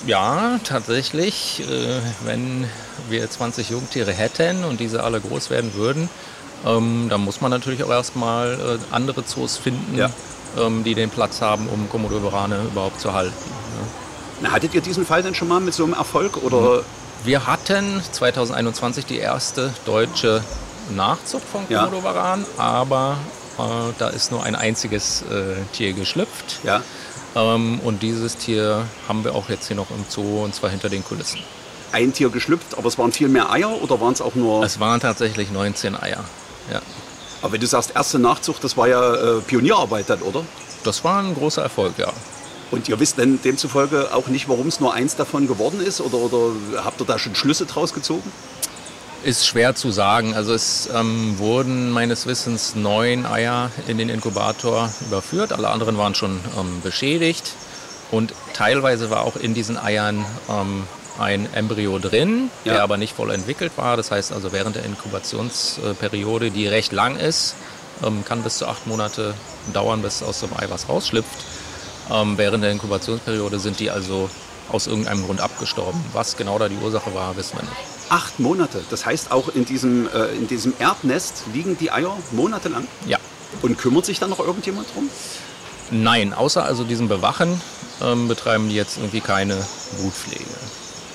Ja, 0.05 0.59
tatsächlich. 0.63 1.63
Äh, 1.69 1.99
wenn 2.25 2.65
wir 3.09 3.29
20 3.29 3.69
Jungtiere 3.69 4.11
hätten 4.11 4.63
und 4.63 4.79
diese 4.79 5.03
alle 5.03 5.19
groß 5.19 5.49
werden 5.49 5.73
würden, 5.73 6.09
ähm, 6.65 7.07
dann 7.09 7.23
muss 7.23 7.41
man 7.41 7.51
natürlich 7.51 7.83
auch 7.83 7.89
erstmal 7.89 8.53
äh, 8.53 8.93
andere 8.93 9.25
Zoos 9.25 9.57
finden, 9.57 9.97
ja. 9.97 10.09
ähm, 10.57 10.83
die 10.83 10.93
den 10.93 11.09
Platz 11.09 11.41
haben, 11.41 11.67
um 11.67 11.89
Komodowarane 11.89 12.63
überhaupt 12.71 12.99
zu 12.99 13.13
halten. 13.13 13.33
Na, 14.41 14.51
hattet 14.51 14.75
ihr 14.75 14.81
diesen 14.81 15.05
Fall 15.05 15.23
denn 15.23 15.33
schon 15.33 15.47
mal 15.47 15.59
mit 15.59 15.73
so 15.73 15.83
einem 15.83 15.93
Erfolg? 15.93 16.37
Oder? 16.43 16.83
Wir 17.27 17.45
hatten 17.45 18.01
2021 18.09 19.05
die 19.05 19.17
erste 19.17 19.73
deutsche 19.85 20.41
Nachzucht 20.95 21.43
von 21.43 21.67
Komodowaran, 21.67 22.45
ja. 22.57 22.63
aber 22.63 23.17
äh, 23.59 23.61
da 23.97 24.07
ist 24.07 24.31
nur 24.31 24.43
ein 24.43 24.55
einziges 24.55 25.23
äh, 25.23 25.55
Tier 25.73 25.91
geschlüpft. 25.91 26.61
Ja. 26.63 26.81
Ähm, 27.35 27.81
und 27.83 28.01
dieses 28.01 28.37
Tier 28.37 28.85
haben 29.09 29.25
wir 29.25 29.35
auch 29.35 29.49
jetzt 29.49 29.67
hier 29.67 29.75
noch 29.75 29.91
im 29.91 30.05
Zoo 30.07 30.45
und 30.45 30.55
zwar 30.55 30.69
hinter 30.69 30.87
den 30.87 31.03
Kulissen. 31.03 31.41
Ein 31.91 32.13
Tier 32.13 32.29
geschlüpft, 32.29 32.77
aber 32.77 32.87
es 32.87 32.97
waren 32.97 33.11
viel 33.11 33.27
mehr 33.27 33.51
Eier 33.51 33.81
oder 33.81 33.99
waren 33.99 34.13
es 34.13 34.21
auch 34.21 34.35
nur. 34.35 34.63
Es 34.63 34.79
waren 34.79 35.01
tatsächlich 35.01 35.51
19 35.51 36.01
Eier. 36.01 36.23
Ja. 36.71 36.81
Aber 37.41 37.51
wenn 37.51 37.59
du 37.59 37.67
sagst, 37.67 37.91
erste 37.93 38.19
Nachzucht, 38.19 38.63
das 38.63 38.77
war 38.77 38.87
ja 38.87 39.15
äh, 39.15 39.41
Pionierarbeit 39.41 40.09
dann, 40.09 40.21
oder? 40.21 40.45
Das 40.85 41.03
war 41.03 41.19
ein 41.21 41.35
großer 41.35 41.61
Erfolg, 41.61 41.95
ja. 41.97 42.07
Und 42.69 42.89
ihr 42.89 42.99
wisst 42.99 43.17
denn 43.17 43.41
demzufolge 43.41 44.13
auch 44.13 44.27
nicht, 44.27 44.49
warum 44.49 44.67
es 44.67 44.79
nur 44.79 44.93
eins 44.93 45.15
davon 45.15 45.47
geworden 45.47 45.79
ist? 45.79 46.01
Oder, 46.01 46.17
oder 46.17 46.83
habt 46.83 46.99
ihr 46.99 47.05
da 47.05 47.17
schon 47.17 47.35
Schlüsse 47.35 47.65
draus 47.65 47.93
gezogen? 47.93 48.29
Ist 49.23 49.47
schwer 49.47 49.73
zu 49.75 49.91
sagen. 49.91 50.33
Also 50.33 50.53
es 50.53 50.89
ähm, 50.93 51.39
wurden 51.39 51.91
meines 51.91 52.27
Wissens 52.27 52.75
neun 52.75 53.25
Eier 53.25 53.71
in 53.87 53.97
den 53.97 54.09
Inkubator 54.09 54.89
überführt. 55.07 55.53
Alle 55.53 55.69
anderen 55.69 55.97
waren 55.97 56.13
schon 56.13 56.39
ähm, 56.59 56.81
beschädigt. 56.81 57.53
Und 58.11 58.33
teilweise 58.53 59.09
war 59.09 59.21
auch 59.21 59.35
in 59.35 59.53
diesen 59.53 59.77
Eiern 59.77 60.25
ähm, 60.49 60.83
ein 61.19 61.51
Embryo 61.53 61.99
drin, 61.99 62.49
ja. 62.63 62.73
der 62.73 62.83
aber 62.83 62.97
nicht 62.97 63.15
voll 63.15 63.31
entwickelt 63.31 63.73
war. 63.75 63.97
Das 63.97 64.11
heißt 64.11 64.31
also 64.31 64.51
während 64.51 64.75
der 64.75 64.85
Inkubationsperiode, 64.85 66.51
die 66.51 66.67
recht 66.67 66.91
lang 66.91 67.17
ist, 67.17 67.55
ähm, 68.05 68.23
kann 68.23 68.43
bis 68.43 68.57
zu 68.57 68.67
acht 68.67 68.87
Monate 68.87 69.33
dauern, 69.73 70.01
bis 70.01 70.21
aus 70.21 70.41
dem 70.41 70.49
Ei 70.53 70.69
was 70.69 70.87
rausschlüpft. 70.87 71.45
Ähm, 72.11 72.37
während 72.37 72.63
der 72.63 72.71
Inkubationsperiode 72.71 73.59
sind 73.59 73.79
die 73.79 73.91
also 73.91 74.29
aus 74.69 74.87
irgendeinem 74.87 75.25
Grund 75.25 75.41
abgestorben. 75.41 76.03
Was 76.13 76.37
genau 76.37 76.59
da 76.59 76.69
die 76.69 76.77
Ursache 76.77 77.13
war, 77.13 77.35
wissen 77.37 77.57
wir 77.57 77.63
nicht. 77.63 77.75
Acht 78.09 78.39
Monate. 78.39 78.83
Das 78.89 79.05
heißt, 79.05 79.31
auch 79.31 79.49
in 79.49 79.65
diesem, 79.65 80.07
äh, 80.13 80.27
in 80.35 80.47
diesem 80.47 80.73
Erdnest 80.79 81.43
liegen 81.53 81.77
die 81.77 81.91
Eier 81.91 82.15
monatelang? 82.31 82.87
Ja. 83.05 83.17
Und 83.61 83.77
kümmert 83.77 84.05
sich 84.05 84.19
dann 84.19 84.29
noch 84.29 84.39
irgendjemand 84.39 84.87
drum? 84.93 85.09
Nein, 85.91 86.33
außer 86.33 86.63
also 86.63 86.83
diesem 86.83 87.07
Bewachen 87.07 87.61
ähm, 88.01 88.27
betreiben 88.27 88.69
die 88.69 88.75
jetzt 88.75 88.97
irgendwie 88.97 89.21
keine 89.21 89.55
Brutpflege. 89.97 90.43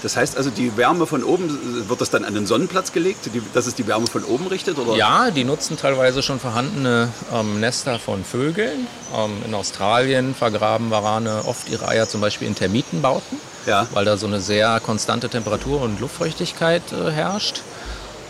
Das 0.02 0.16
heißt 0.16 0.37
also, 0.37 0.50
die 0.50 0.76
Wärme 0.76 1.06
von 1.06 1.23
oben, 1.23 1.88
wird 1.88 2.00
das 2.00 2.11
dann 2.11 2.25
an 2.25 2.35
den 2.35 2.47
Sonnenplatz 2.47 2.92
gelegt, 2.92 3.30
die, 3.32 3.40
dass 3.54 3.66
es 3.66 3.76
die 3.76 3.87
Wärme 3.87 4.09
von 4.09 4.25
oben 4.25 4.49
richtet? 4.49 4.76
Oder? 4.78 4.97
Ja, 4.97 5.30
die 5.30 5.44
nutzen 5.44 5.76
teilweise 5.76 6.23
schon 6.23 6.40
vorhandene 6.40 7.09
ähm, 7.32 7.61
Nester 7.61 8.00
von 8.00 8.25
Vögeln. 8.25 8.88
Ähm, 9.16 9.30
in 9.47 9.54
Australien 9.54 10.35
vergraben 10.35 10.90
Warane 10.90 11.44
oft 11.47 11.68
ihre 11.68 11.87
Eier 11.87 12.09
zum 12.09 12.21
Beispiel 12.21 12.49
in 12.49 12.56
Termitenbauten, 12.56 13.38
ja. 13.66 13.87
weil 13.92 14.04
da 14.04 14.16
so 14.16 14.26
eine 14.26 14.40
sehr 14.40 14.80
konstante 14.80 15.28
Temperatur 15.28 15.80
und 15.80 16.00
Luftfeuchtigkeit 16.00 16.82
äh, 16.92 17.12
herrscht. 17.12 17.62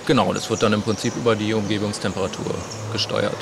Genau, 0.06 0.34
das 0.34 0.50
wird 0.50 0.62
dann 0.62 0.74
im 0.74 0.82
Prinzip 0.82 1.16
über 1.16 1.36
die 1.36 1.54
Umgebungstemperatur 1.54 2.54
gesteuert. 2.92 3.36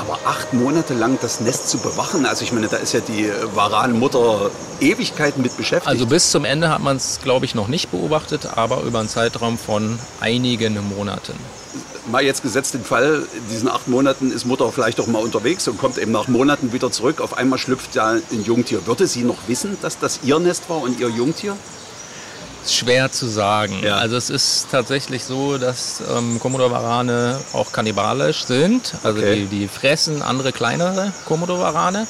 Aber 0.00 0.18
acht 0.24 0.54
Monate 0.54 0.94
lang 0.94 1.18
das 1.20 1.40
Nest 1.40 1.68
zu 1.68 1.76
bewachen, 1.76 2.24
also 2.24 2.42
ich 2.42 2.52
meine, 2.52 2.68
da 2.68 2.78
ist 2.78 2.94
ja 2.94 3.00
die 3.00 3.30
Waranmutter 3.54 4.50
Ewigkeiten 4.80 5.42
mit 5.42 5.54
beschäftigt. 5.58 5.86
Also 5.86 6.06
bis 6.06 6.30
zum 6.30 6.46
Ende 6.46 6.70
hat 6.70 6.80
man 6.80 6.96
es, 6.96 7.20
glaube 7.22 7.44
ich, 7.44 7.54
noch 7.54 7.68
nicht 7.68 7.90
beobachtet, 7.90 8.48
aber 8.56 8.80
über 8.80 9.00
einen 9.00 9.10
Zeitraum 9.10 9.58
von 9.58 9.98
einigen 10.20 10.78
Monaten. 10.96 11.34
Mal 12.10 12.22
jetzt 12.22 12.42
gesetzt 12.42 12.72
den 12.72 12.82
Fall, 12.82 13.26
in 13.34 13.48
diesen 13.50 13.68
acht 13.68 13.88
Monaten 13.88 14.32
ist 14.32 14.46
Mutter 14.46 14.72
vielleicht 14.72 15.00
auch 15.00 15.06
mal 15.06 15.22
unterwegs 15.22 15.68
und 15.68 15.76
kommt 15.76 15.98
eben 15.98 16.12
nach 16.12 16.28
Monaten 16.28 16.72
wieder 16.72 16.90
zurück. 16.90 17.20
Auf 17.20 17.36
einmal 17.36 17.58
schlüpft 17.58 17.94
ja 17.94 18.12
ein 18.12 18.42
Jungtier. 18.42 18.86
Würde 18.86 19.06
sie 19.06 19.22
noch 19.22 19.48
wissen, 19.48 19.76
dass 19.82 19.98
das 19.98 20.20
ihr 20.22 20.38
Nest 20.38 20.70
war 20.70 20.80
und 20.80 20.98
ihr 20.98 21.10
Jungtier? 21.10 21.58
Schwer 22.66 23.10
zu 23.10 23.26
sagen. 23.26 23.80
Ja. 23.82 23.96
Also 23.96 24.16
es 24.16 24.30
ist 24.30 24.68
tatsächlich 24.70 25.24
so, 25.24 25.58
dass 25.58 26.02
ähm, 26.16 26.38
Komodowarane 26.40 27.40
auch 27.52 27.72
kannibalisch 27.72 28.44
sind. 28.44 28.94
Also 29.02 29.18
okay. 29.18 29.46
die, 29.50 29.60
die 29.60 29.68
fressen 29.68 30.22
andere 30.22 30.52
kleinere 30.52 31.12
Komodowarane. 31.26 32.06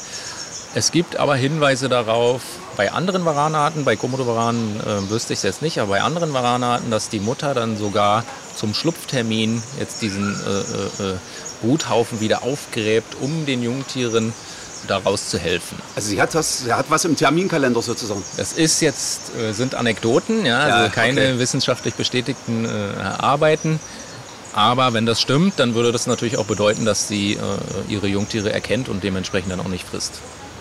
Es 0.75 0.93
gibt 0.93 1.17
aber 1.17 1.35
Hinweise 1.35 1.89
darauf, 1.89 2.43
bei 2.77 2.93
anderen 2.93 3.25
Varanarten, 3.25 3.85
bei 3.85 3.97
Komodowaranen 3.97 4.81
äh, 4.81 5.11
wüsste 5.11 5.33
ich 5.33 5.41
es 5.41 5.43
jetzt 5.43 5.63
nicht, 5.63 5.79
aber 5.81 5.91
bei 5.91 6.03
anderen 6.03 6.33
Varanarten, 6.33 6.91
dass 6.91 7.09
die 7.09 7.21
Mutter 7.21 7.55
dann 7.55 7.77
sogar 7.77 8.25
zum 8.57 8.73
Schlupftermin 8.73 9.63
jetzt 9.79 10.01
diesen 10.01 10.35
äh, 10.47 11.03
äh, 11.03 11.13
äh 11.13 11.17
Bruthaufen 11.61 12.21
wieder 12.21 12.43
aufgräbt, 12.43 13.17
um 13.21 13.45
den 13.45 13.63
Jungtieren 13.63 14.33
daraus 14.87 15.29
zu 15.29 15.39
helfen. 15.39 15.79
Also 15.97 16.09
sie 16.09 16.21
hat 16.21 16.35
was, 16.35 16.61
sie 16.61 16.73
hat 16.73 16.87
was 16.89 17.05
im 17.05 17.17
Terminkalender 17.17 17.83
sozusagen. 17.83 18.23
Das 18.37 18.53
ist 18.53 18.81
jetzt, 18.81 19.35
äh, 19.37 19.53
sind 19.53 19.75
Anekdoten, 19.75 20.45
ja, 20.45 20.61
also 20.61 20.85
ja 20.85 20.89
keine 20.89 21.21
okay. 21.21 21.39
wissenschaftlich 21.39 21.95
bestätigten 21.95 22.65
äh, 22.65 22.69
Arbeiten. 23.19 23.81
Aber 24.53 24.93
wenn 24.93 25.07
das 25.07 25.21
stimmt, 25.21 25.59
dann 25.59 25.75
würde 25.75 25.93
das 25.93 26.07
natürlich 26.07 26.37
auch 26.37 26.45
bedeuten, 26.45 26.85
dass 26.85 27.07
sie 27.07 27.35
äh, 27.35 27.39
ihre 27.89 28.09
Jungtiere 28.09 28.53
erkennt 28.53 28.89
und 28.89 29.05
dementsprechend 29.05 29.53
dann 29.53 29.61
auch 29.61 29.69
nicht 29.69 29.87
frisst. 29.87 30.15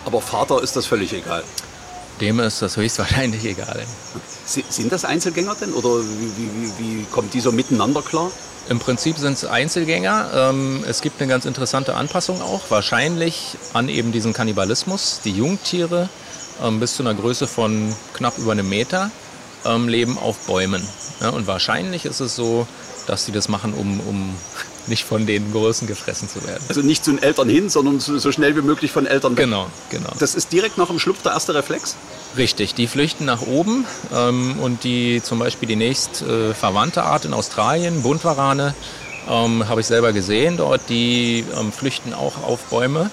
Aber 0.05 0.21
Vater 0.21 0.61
ist 0.61 0.75
das 0.75 0.85
völlig 0.85 1.13
egal. 1.13 1.43
Dem 2.21 2.39
ist 2.39 2.61
das 2.61 2.77
höchstwahrscheinlich 2.77 3.43
egal. 3.45 3.83
Sind 4.45 4.91
das 4.91 5.05
Einzelgänger 5.05 5.55
denn 5.55 5.73
oder 5.73 6.03
wie, 6.03 6.31
wie, 6.37 6.71
wie 6.77 7.05
kommt 7.05 7.33
die 7.33 7.39
so 7.39 7.51
miteinander 7.51 8.01
klar? 8.01 8.31
Im 8.67 8.79
Prinzip 8.79 9.17
sind 9.17 9.33
es 9.33 9.45
Einzelgänger. 9.45 10.31
Ähm, 10.35 10.83
es 10.87 11.01
gibt 11.01 11.21
eine 11.21 11.29
ganz 11.29 11.45
interessante 11.45 11.95
Anpassung 11.95 12.41
auch, 12.41 12.69
wahrscheinlich 12.69 13.57
an 13.73 13.89
eben 13.89 14.11
diesen 14.11 14.33
Kannibalismus. 14.33 15.21
Die 15.23 15.31
Jungtiere 15.31 16.09
ähm, 16.63 16.79
bis 16.79 16.95
zu 16.95 17.03
einer 17.03 17.13
Größe 17.13 17.47
von 17.47 17.95
knapp 18.13 18.37
über 18.37 18.51
einem 18.51 18.69
Meter 18.69 19.11
ähm, 19.65 19.87
leben 19.87 20.17
auf 20.17 20.37
Bäumen. 20.45 20.87
und 21.33 21.47
wahrscheinlich 21.47 22.05
ist 22.05 22.19
es 22.19 22.35
so, 22.35 22.67
dass 23.07 23.25
sie 23.25 23.31
das 23.31 23.49
machen, 23.49 23.73
um, 23.73 23.99
um 24.01 24.35
nicht 24.89 25.03
von 25.03 25.25
den 25.25 25.51
Großen 25.51 25.87
gefressen 25.87 26.27
zu 26.29 26.45
werden. 26.45 26.63
Also 26.67 26.81
nicht 26.81 27.03
zu 27.05 27.11
den 27.11 27.21
Eltern 27.21 27.49
hin, 27.49 27.69
sondern 27.69 27.99
so 27.99 28.31
schnell 28.31 28.55
wie 28.55 28.61
möglich 28.61 28.91
von 28.91 29.05
Eltern 29.05 29.37
weg. 29.37 29.45
Genau, 29.45 29.67
genau. 29.89 30.09
Das 30.19 30.35
ist 30.35 30.51
direkt 30.51 30.77
nach 30.77 30.87
dem 30.87 30.99
Schlupf 30.99 31.21
der 31.21 31.33
erste 31.33 31.53
Reflex? 31.53 31.95
Richtig, 32.37 32.75
die 32.75 32.87
flüchten 32.87 33.25
nach 33.25 33.41
oben 33.41 33.85
ähm, 34.13 34.59
und 34.59 34.83
die 34.83 35.21
zum 35.23 35.39
Beispiel 35.39 35.67
die 35.67 35.75
nächst 35.75 36.21
äh, 36.21 36.53
verwandte 36.53 37.03
Art 37.03 37.25
in 37.25 37.33
Australien, 37.33 38.01
Buntwarane, 38.01 38.73
ähm, 39.29 39.67
habe 39.67 39.81
ich 39.81 39.87
selber 39.87 40.13
gesehen 40.13 40.57
dort, 40.57 40.81
die 40.89 41.45
ähm, 41.57 41.71
flüchten 41.71 42.13
auch 42.13 42.43
auf 42.43 42.63
Bäume 42.65 43.11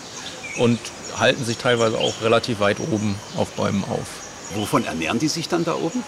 und 0.58 0.78
halten 1.18 1.44
sich 1.44 1.56
teilweise 1.56 1.98
auch 1.98 2.14
relativ 2.22 2.60
weit 2.60 2.78
oben 2.80 3.14
auf 3.36 3.50
Bäumen 3.52 3.84
auf. 3.84 4.06
Wovon 4.54 4.84
ernähren 4.84 5.18
die 5.18 5.28
sich 5.28 5.48
dann 5.48 5.64
da 5.64 5.74
oben? 5.74 6.04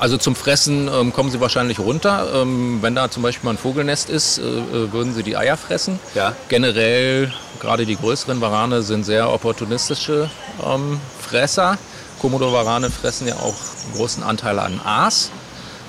Also 0.00 0.16
zum 0.16 0.34
Fressen 0.34 0.88
ähm, 0.88 1.12
kommen 1.12 1.30
sie 1.30 1.42
wahrscheinlich 1.42 1.78
runter. 1.78 2.26
Ähm, 2.34 2.78
wenn 2.80 2.94
da 2.94 3.10
zum 3.10 3.22
Beispiel 3.22 3.44
mal 3.44 3.50
ein 3.50 3.58
Vogelnest 3.58 4.08
ist, 4.08 4.38
äh, 4.38 4.42
äh, 4.42 4.92
würden 4.92 5.12
sie 5.12 5.22
die 5.22 5.36
Eier 5.36 5.58
fressen. 5.58 6.00
Ja. 6.14 6.34
Generell, 6.48 7.30
gerade 7.60 7.84
die 7.84 7.96
größeren 7.96 8.40
Warane 8.40 8.82
sind 8.82 9.04
sehr 9.04 9.30
opportunistische 9.30 10.30
ähm, 10.64 10.98
Fresser. 11.20 11.76
Komodo-Warane 12.18 12.90
fressen 12.90 13.28
ja 13.28 13.34
auch 13.36 13.54
einen 13.84 13.94
großen 13.94 14.22
Anteil 14.22 14.58
an 14.58 14.80
Aas. 14.82 15.30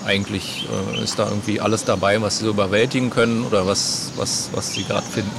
Eigentlich 0.05 0.67
äh, 0.97 1.01
ist 1.01 1.17
da 1.17 1.29
irgendwie 1.29 1.61
alles 1.61 1.85
dabei, 1.85 2.21
was 2.21 2.39
sie 2.39 2.43
so 2.43 2.49
überwältigen 2.49 3.11
können 3.11 3.45
oder 3.45 3.65
was, 3.65 4.11
was, 4.17 4.49
was 4.51 4.73
sie 4.73 4.83
gerade 4.83 5.05
finden. 5.05 5.31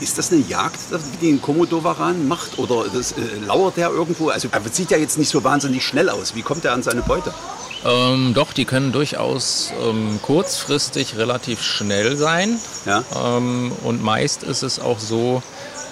Ist 0.00 0.16
das 0.16 0.32
eine 0.32 0.40
Jagd, 0.40 0.78
die 1.20 1.32
ein 1.32 1.42
Komodowaran 1.42 2.26
macht? 2.28 2.58
Oder 2.58 2.84
das, 2.90 3.12
äh, 3.12 3.16
lauert 3.46 3.76
der 3.76 3.90
irgendwo? 3.90 4.30
Also 4.30 4.48
er 4.50 4.62
sieht 4.72 4.90
ja 4.90 4.96
jetzt 4.96 5.18
nicht 5.18 5.28
so 5.28 5.44
wahnsinnig 5.44 5.84
schnell 5.84 6.08
aus. 6.08 6.34
Wie 6.34 6.42
kommt 6.42 6.64
er 6.64 6.72
an 6.72 6.82
seine 6.82 7.02
Beute? 7.02 7.34
Ähm, 7.84 8.32
doch, 8.34 8.52
die 8.52 8.64
können 8.64 8.92
durchaus 8.92 9.72
ähm, 9.82 10.18
kurzfristig 10.22 11.16
relativ 11.16 11.62
schnell 11.62 12.16
sein. 12.16 12.58
Ja. 12.84 13.04
Ähm, 13.14 13.72
und 13.84 14.02
meist 14.02 14.42
ist 14.42 14.62
es 14.62 14.80
auch 14.80 14.98
so, 14.98 15.42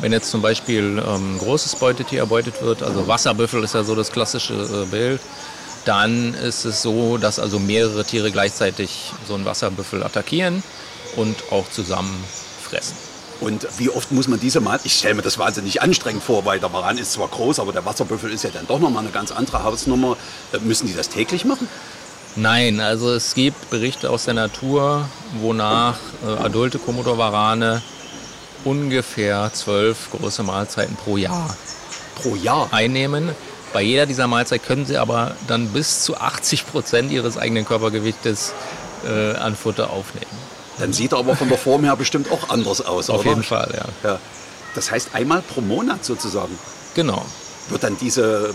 wenn 0.00 0.12
jetzt 0.12 0.30
zum 0.30 0.42
Beispiel 0.42 1.02
ähm, 1.06 1.36
ein 1.36 1.38
großes 1.38 1.76
Beutetier 1.76 2.20
erbeutet 2.20 2.62
wird, 2.62 2.82
also 2.82 3.06
Wasserbüffel 3.06 3.62
ist 3.62 3.74
ja 3.74 3.84
so 3.84 3.94
das 3.94 4.10
klassische 4.10 4.54
äh, 4.54 4.86
Bild, 4.86 5.20
dann 5.84 6.34
ist 6.34 6.64
es 6.64 6.82
so, 6.82 7.18
dass 7.18 7.38
also 7.38 7.58
mehrere 7.58 8.04
Tiere 8.04 8.30
gleichzeitig 8.30 9.12
so 9.28 9.34
einen 9.34 9.44
Wasserbüffel 9.44 10.02
attackieren 10.02 10.62
und 11.16 11.36
auch 11.50 11.68
zusammen 11.70 12.24
fressen. 12.62 12.96
Und 13.40 13.66
wie 13.78 13.90
oft 13.90 14.12
muss 14.12 14.28
man 14.28 14.40
diese 14.40 14.60
mal, 14.60 14.78
ich 14.84 14.94
stelle 14.94 15.14
mir 15.14 15.22
das 15.22 15.38
wahnsinnig 15.38 15.82
anstrengend 15.82 16.22
vor, 16.22 16.44
weil 16.44 16.60
der 16.60 16.72
Waran 16.72 16.98
ist 16.98 17.12
zwar 17.12 17.28
groß, 17.28 17.58
aber 17.58 17.72
der 17.72 17.84
Wasserbüffel 17.84 18.30
ist 18.30 18.44
ja 18.44 18.50
dann 18.50 18.66
doch 18.66 18.78
nochmal 18.78 19.02
eine 19.02 19.12
ganz 19.12 19.32
andere 19.32 19.64
Hausnummer. 19.64 20.16
Äh, 20.52 20.58
Müssen 20.58 20.86
die 20.86 20.94
das 20.94 21.08
täglich 21.08 21.44
machen? 21.44 21.68
Nein, 22.36 22.80
also 22.80 23.12
es 23.12 23.34
gibt 23.34 23.70
Berichte 23.70 24.10
aus 24.10 24.24
der 24.24 24.34
Natur, 24.34 25.08
wonach 25.40 25.98
äh, 26.26 26.42
adulte 26.42 26.78
Komodowarane 26.78 27.82
ungefähr 28.64 29.50
zwölf 29.52 30.10
große 30.10 30.42
Mahlzeiten 30.42 30.96
pro 30.96 31.16
Jahr 31.16 31.54
Pro 32.16 32.34
Jahr? 32.34 32.68
einnehmen. 32.72 33.30
Bei 33.72 33.82
jeder 33.82 34.06
dieser 34.06 34.26
Mahlzeit 34.26 34.62
können 34.62 34.86
sie 34.86 34.96
aber 34.96 35.36
dann 35.48 35.68
bis 35.68 36.04
zu 36.04 36.16
80 36.16 36.66
Prozent 36.66 37.12
ihres 37.12 37.36
eigenen 37.36 37.64
Körpergewichtes 37.64 38.52
äh, 39.06 39.34
an 39.34 39.56
Futter 39.56 39.90
aufnehmen. 39.90 40.26
Dann 40.78 40.92
sieht 40.92 41.12
er 41.12 41.18
aber 41.18 41.36
von 41.36 41.48
der 41.48 41.58
Form 41.58 41.84
her 41.84 41.96
bestimmt 41.96 42.30
auch 42.32 42.48
anders 42.50 42.80
aus, 42.84 43.10
Auf 43.10 43.20
oder? 43.20 43.30
jeden 43.30 43.42
Fall, 43.44 43.72
ja. 44.02 44.10
Ja. 44.10 44.18
Das 44.74 44.90
heißt 44.90 45.10
einmal 45.14 45.42
pro 45.42 45.60
Monat 45.60 46.04
sozusagen 46.04 46.58
Genau. 46.94 47.24
wird 47.68 47.84
dann 47.84 47.96
diese 48.00 48.52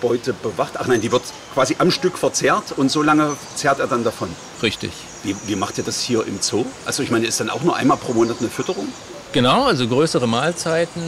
Beute 0.00 0.32
bewacht. 0.32 0.74
Ach 0.78 0.86
nein, 0.86 1.00
die 1.00 1.12
wird 1.12 1.22
quasi 1.54 1.76
am 1.78 1.90
Stück 1.90 2.16
verzehrt 2.18 2.72
und 2.76 2.90
so 2.90 3.02
lange 3.02 3.36
zehrt 3.54 3.78
er 3.80 3.86
dann 3.86 4.02
davon. 4.02 4.28
Richtig. 4.62 4.90
Wie, 5.22 5.36
wie 5.46 5.56
macht 5.56 5.76
ihr 5.78 5.84
das 5.84 6.00
hier 6.00 6.26
im 6.26 6.40
Zoo? 6.40 6.64
Also 6.86 7.02
ich 7.02 7.10
meine, 7.10 7.26
ist 7.26 7.38
dann 7.40 7.50
auch 7.50 7.62
nur 7.62 7.76
einmal 7.76 7.98
pro 7.98 8.12
Monat 8.14 8.36
eine 8.40 8.48
Fütterung? 8.48 8.88
Genau, 9.32 9.66
also 9.66 9.86
größere 9.86 10.26
Mahlzeiten, 10.26 11.02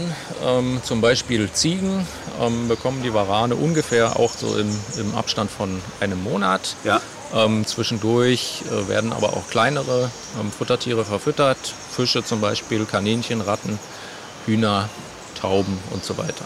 ähm, 0.44 0.80
zum 0.84 1.00
Beispiel 1.00 1.50
Ziegen, 1.52 2.06
ähm, 2.40 2.68
bekommen 2.68 3.02
die 3.02 3.12
Warane 3.12 3.56
ungefähr 3.56 4.16
auch 4.16 4.30
so 4.32 4.56
im, 4.56 4.70
im 4.96 5.14
Abstand 5.16 5.50
von 5.50 5.80
einem 5.98 6.22
Monat. 6.22 6.76
Ja. 6.84 7.00
Ähm, 7.34 7.66
zwischendurch 7.66 8.62
äh, 8.70 8.88
werden 8.88 9.12
aber 9.12 9.30
auch 9.30 9.48
kleinere 9.48 10.10
ähm, 10.38 10.50
Futtertiere 10.50 11.04
verfüttert, 11.04 11.58
Fische 11.90 12.22
zum 12.22 12.40
Beispiel, 12.40 12.84
Kaninchen, 12.84 13.40
Ratten, 13.40 13.78
Hühner, 14.44 14.88
Tauben 15.40 15.78
und 15.92 16.04
so 16.04 16.18
weiter. 16.18 16.44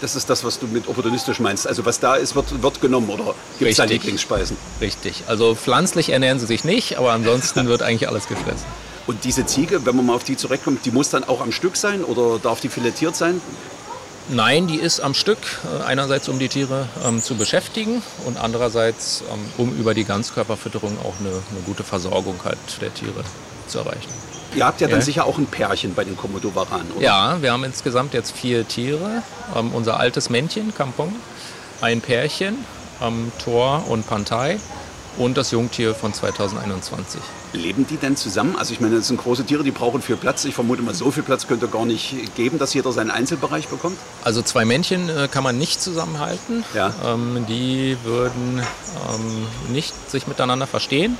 Das 0.00 0.14
ist 0.14 0.30
das, 0.30 0.44
was 0.44 0.60
du 0.60 0.68
mit 0.68 0.86
opportunistisch 0.88 1.40
meinst. 1.40 1.66
Also 1.66 1.84
was 1.84 1.98
da 1.98 2.14
ist, 2.14 2.36
wird, 2.36 2.62
wird 2.62 2.80
genommen 2.80 3.10
oder 3.10 3.34
gibt 3.58 3.70
es 3.70 3.76
da 3.78 3.82
Richtig. 3.82 4.02
Lieblingsspeisen? 4.02 4.56
Richtig. 4.80 5.24
Also 5.26 5.56
pflanzlich 5.56 6.10
ernähren 6.10 6.38
sie 6.38 6.46
sich 6.46 6.62
nicht, 6.62 6.98
aber 6.98 7.12
ansonsten 7.12 7.66
wird 7.66 7.82
eigentlich 7.82 8.08
alles 8.08 8.28
gefressen. 8.28 8.64
Und 9.08 9.24
diese 9.24 9.44
Ziege, 9.46 9.86
wenn 9.86 9.96
man 9.96 10.06
mal 10.06 10.14
auf 10.14 10.24
die 10.24 10.36
zurückkommt, 10.36 10.84
die 10.84 10.92
muss 10.92 11.10
dann 11.10 11.24
auch 11.24 11.40
am 11.40 11.50
Stück 11.50 11.76
sein 11.76 12.04
oder 12.04 12.38
darf 12.38 12.60
die 12.60 12.68
filetiert 12.68 13.16
sein? 13.16 13.40
Nein, 14.30 14.66
die 14.66 14.76
ist 14.76 15.00
am 15.00 15.14
Stück, 15.14 15.38
äh, 15.64 15.84
einerseits 15.84 16.28
um 16.28 16.38
die 16.38 16.48
Tiere 16.48 16.88
ähm, 17.06 17.22
zu 17.22 17.34
beschäftigen 17.36 18.02
und 18.26 18.36
andererseits 18.36 19.22
ähm, 19.32 19.40
um 19.56 19.74
über 19.74 19.94
die 19.94 20.04
Ganzkörperfütterung 20.04 20.98
auch 21.02 21.14
eine, 21.20 21.30
eine 21.30 21.60
gute 21.64 21.82
Versorgung 21.82 22.38
halt 22.44 22.58
der 22.80 22.92
Tiere 22.92 23.24
zu 23.68 23.78
erreichen. 23.78 24.08
Ihr 24.54 24.66
habt 24.66 24.80
ja 24.80 24.88
dann 24.88 25.00
Ja. 25.00 25.04
sicher 25.04 25.24
auch 25.26 25.38
ein 25.38 25.46
Pärchen 25.46 25.94
bei 25.94 26.04
den 26.04 26.16
Komodo-Waranen, 26.16 26.90
oder? 26.92 27.04
Ja, 27.04 27.38
wir 27.42 27.52
haben 27.52 27.64
insgesamt 27.64 28.12
jetzt 28.14 28.32
vier 28.32 28.66
Tiere. 28.68 29.22
Ähm, 29.56 29.72
unser 29.72 29.98
altes 29.98 30.28
Männchen, 30.28 30.74
Kampong, 30.74 31.14
ein 31.80 32.00
Pärchen, 32.02 32.64
ähm, 33.02 33.32
Thor 33.42 33.84
und 33.88 34.06
Pantai 34.06 34.58
und 35.16 35.38
das 35.38 35.50
Jungtier 35.52 35.94
von 35.94 36.12
2021. 36.12 37.20
Leben 37.52 37.86
die 37.86 37.96
denn 37.96 38.16
zusammen? 38.16 38.56
Also 38.56 38.72
ich 38.72 38.80
meine, 38.80 38.96
das 38.96 39.08
sind 39.08 39.20
große 39.20 39.44
Tiere, 39.44 39.62
die 39.62 39.70
brauchen 39.70 40.02
viel 40.02 40.16
Platz. 40.16 40.44
Ich 40.44 40.54
vermute 40.54 40.82
mal, 40.82 40.94
so 40.94 41.10
viel 41.10 41.22
Platz 41.22 41.46
könnte 41.46 41.68
gar 41.68 41.84
nicht 41.84 42.34
geben, 42.36 42.58
dass 42.58 42.74
jeder 42.74 42.92
seinen 42.92 43.10
Einzelbereich 43.10 43.68
bekommt. 43.68 43.98
Also 44.24 44.42
zwei 44.42 44.64
Männchen 44.64 45.08
äh, 45.08 45.28
kann 45.30 45.44
man 45.44 45.58
nicht 45.58 45.80
zusammenhalten. 45.80 46.64
Ja. 46.74 46.92
Ähm, 47.04 47.46
die 47.48 47.96
würden 48.04 48.60
ähm, 49.14 49.72
nicht 49.72 49.94
sich 50.10 50.26
miteinander 50.26 50.66
verstehen. 50.66 51.16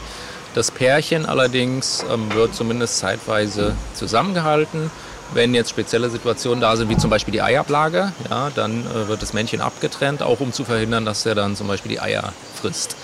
Das 0.55 0.71
Pärchen 0.71 1.27
allerdings 1.27 2.05
ähm, 2.11 2.33
wird 2.35 2.55
zumindest 2.55 2.99
zeitweise 2.99 3.75
zusammengehalten. 3.95 4.91
Wenn 5.35 5.55
jetzt 5.55 5.69
spezielle 5.71 6.09
Situationen 6.09 6.61
da 6.61 6.75
sind, 6.77 6.89
wie 6.89 6.97
zum 6.97 7.11
Beispiel 7.11 7.33
die 7.33 7.43
Eiablage, 7.43 8.13
ja, 8.31 8.51
dann 8.55 8.87
äh, 8.87 9.09
wird 9.09 9.21
das 9.21 9.35
Männchen 9.35 9.61
abgetrennt, 9.61 10.23
auch 10.23 10.41
um 10.41 10.53
zu 10.53 10.65
verhindern, 10.65 11.05
dass 11.05 11.27
er 11.27 11.35
dann 11.35 11.55
zum 11.55 11.69
Beispiel 11.69 11.91
die 11.91 12.01
Eier 12.01 12.33
frisst. 12.61 12.97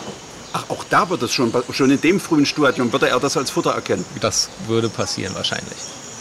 Ach, 0.57 0.65
auch 0.69 0.85
da 0.89 1.11
wird 1.11 1.21
es 1.25 1.33
schon, 1.33 1.53
schon 1.73 1.91
in 1.91 2.01
dem 2.01 2.21
frühen 2.21 2.47
Stadium, 2.47 2.93
würde 2.93 3.09
er 3.09 3.19
das 3.19 3.37
als 3.37 3.51
Futter 3.51 3.73
erkennen. 3.73 4.05
Das 4.21 4.49
würde 4.69 4.89
passieren 4.89 5.35
wahrscheinlich. 5.35 5.77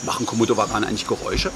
Machen 0.08 0.26
Komodo-Waranen 0.26 0.90
eigentlich 0.90 1.08
Geräusche? 1.08 1.52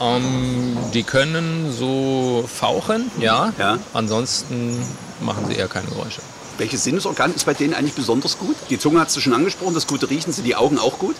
Ähm, 0.00 0.78
die 0.94 1.02
können 1.02 1.74
so 1.78 2.48
fauchen, 2.52 3.10
ja. 3.20 3.52
Ja. 3.58 3.78
Ansonsten 3.92 4.82
machen 5.20 5.44
sie 5.46 5.56
eher 5.56 5.68
keine 5.68 5.88
Geräusche. 5.88 6.22
Welches 6.56 6.84
Sinnesorgan 6.84 7.34
ist 7.34 7.44
bei 7.44 7.52
denen 7.52 7.74
eigentlich 7.74 7.94
besonders 7.94 8.38
gut? 8.38 8.56
Die 8.70 8.78
Zunge 8.78 9.00
hast 9.00 9.14
du 9.14 9.20
schon 9.20 9.34
angesprochen, 9.34 9.74
das 9.74 9.86
gute 9.86 10.08
Riechen, 10.08 10.32
sind 10.32 10.44
die 10.44 10.56
Augen 10.56 10.78
auch 10.78 10.98
gut? 10.98 11.16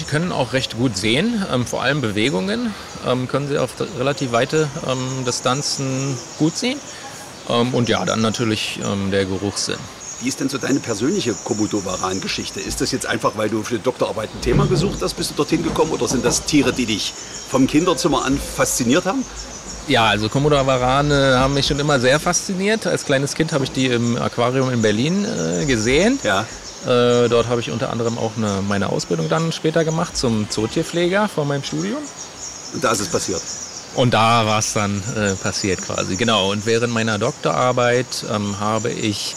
Die 0.00 0.04
können 0.04 0.32
auch 0.32 0.54
recht 0.54 0.78
gut 0.78 0.96
sehen, 0.96 1.44
ähm, 1.52 1.66
vor 1.66 1.82
allem 1.82 2.00
Bewegungen 2.00 2.74
ähm, 3.06 3.28
können 3.28 3.46
sie 3.46 3.58
auf 3.58 3.72
relativ 3.98 4.32
weite 4.32 4.70
ähm, 4.86 5.26
Distanzen 5.26 6.16
gut 6.38 6.56
sehen. 6.56 6.80
Ähm, 7.48 7.74
und 7.74 7.88
ja, 7.88 8.04
dann 8.04 8.20
natürlich 8.20 8.78
ähm, 8.84 9.10
der 9.10 9.24
Geruchssinn. 9.24 9.78
Wie 10.20 10.28
ist 10.28 10.38
denn 10.38 10.48
so 10.48 10.58
deine 10.58 10.78
persönliche 10.78 11.34
Komodo-Varan-Geschichte? 11.34 12.60
Ist 12.60 12.80
das 12.80 12.92
jetzt 12.92 13.06
einfach, 13.06 13.32
weil 13.36 13.48
du 13.48 13.64
für 13.64 13.78
die 13.78 13.82
Doktorarbeit 13.82 14.30
ein 14.32 14.40
Thema 14.40 14.66
gesucht 14.66 14.98
hast, 15.02 15.14
bist 15.14 15.30
du 15.30 15.34
dorthin 15.34 15.64
gekommen? 15.64 15.90
Oder 15.90 16.06
sind 16.06 16.24
das 16.24 16.44
Tiere, 16.44 16.72
die 16.72 16.86
dich 16.86 17.12
vom 17.50 17.66
Kinderzimmer 17.66 18.24
an 18.24 18.38
fasziniert 18.38 19.04
haben? 19.04 19.24
Ja, 19.88 20.06
also 20.06 20.28
Komodo-Warane 20.28 21.40
haben 21.40 21.54
mich 21.54 21.66
schon 21.66 21.80
immer 21.80 21.98
sehr 21.98 22.20
fasziniert. 22.20 22.86
Als 22.86 23.04
kleines 23.04 23.34
Kind 23.34 23.52
habe 23.52 23.64
ich 23.64 23.72
die 23.72 23.86
im 23.86 24.16
Aquarium 24.16 24.70
in 24.70 24.80
Berlin 24.80 25.24
äh, 25.24 25.64
gesehen. 25.66 26.20
Ja. 26.22 26.46
Äh, 26.86 27.28
dort 27.28 27.48
habe 27.48 27.60
ich 27.60 27.72
unter 27.72 27.90
anderem 27.90 28.16
auch 28.16 28.32
eine, 28.36 28.62
meine 28.68 28.90
Ausbildung 28.90 29.28
dann 29.28 29.50
später 29.50 29.84
gemacht 29.84 30.16
zum 30.16 30.48
Zootierpfleger 30.48 31.28
vor 31.28 31.44
meinem 31.44 31.64
Studium. 31.64 31.98
Und 32.74 32.84
da 32.84 32.92
ist 32.92 33.00
es 33.00 33.08
passiert. 33.08 33.42
Und 33.94 34.14
da 34.14 34.46
war 34.46 34.58
es 34.58 34.72
dann 34.72 35.02
äh, 35.16 35.34
passiert 35.34 35.82
quasi, 35.82 36.16
genau. 36.16 36.50
Und 36.50 36.64
während 36.64 36.92
meiner 36.92 37.18
Doktorarbeit 37.18 38.24
ähm, 38.30 38.58
habe 38.58 38.90
ich 38.90 39.36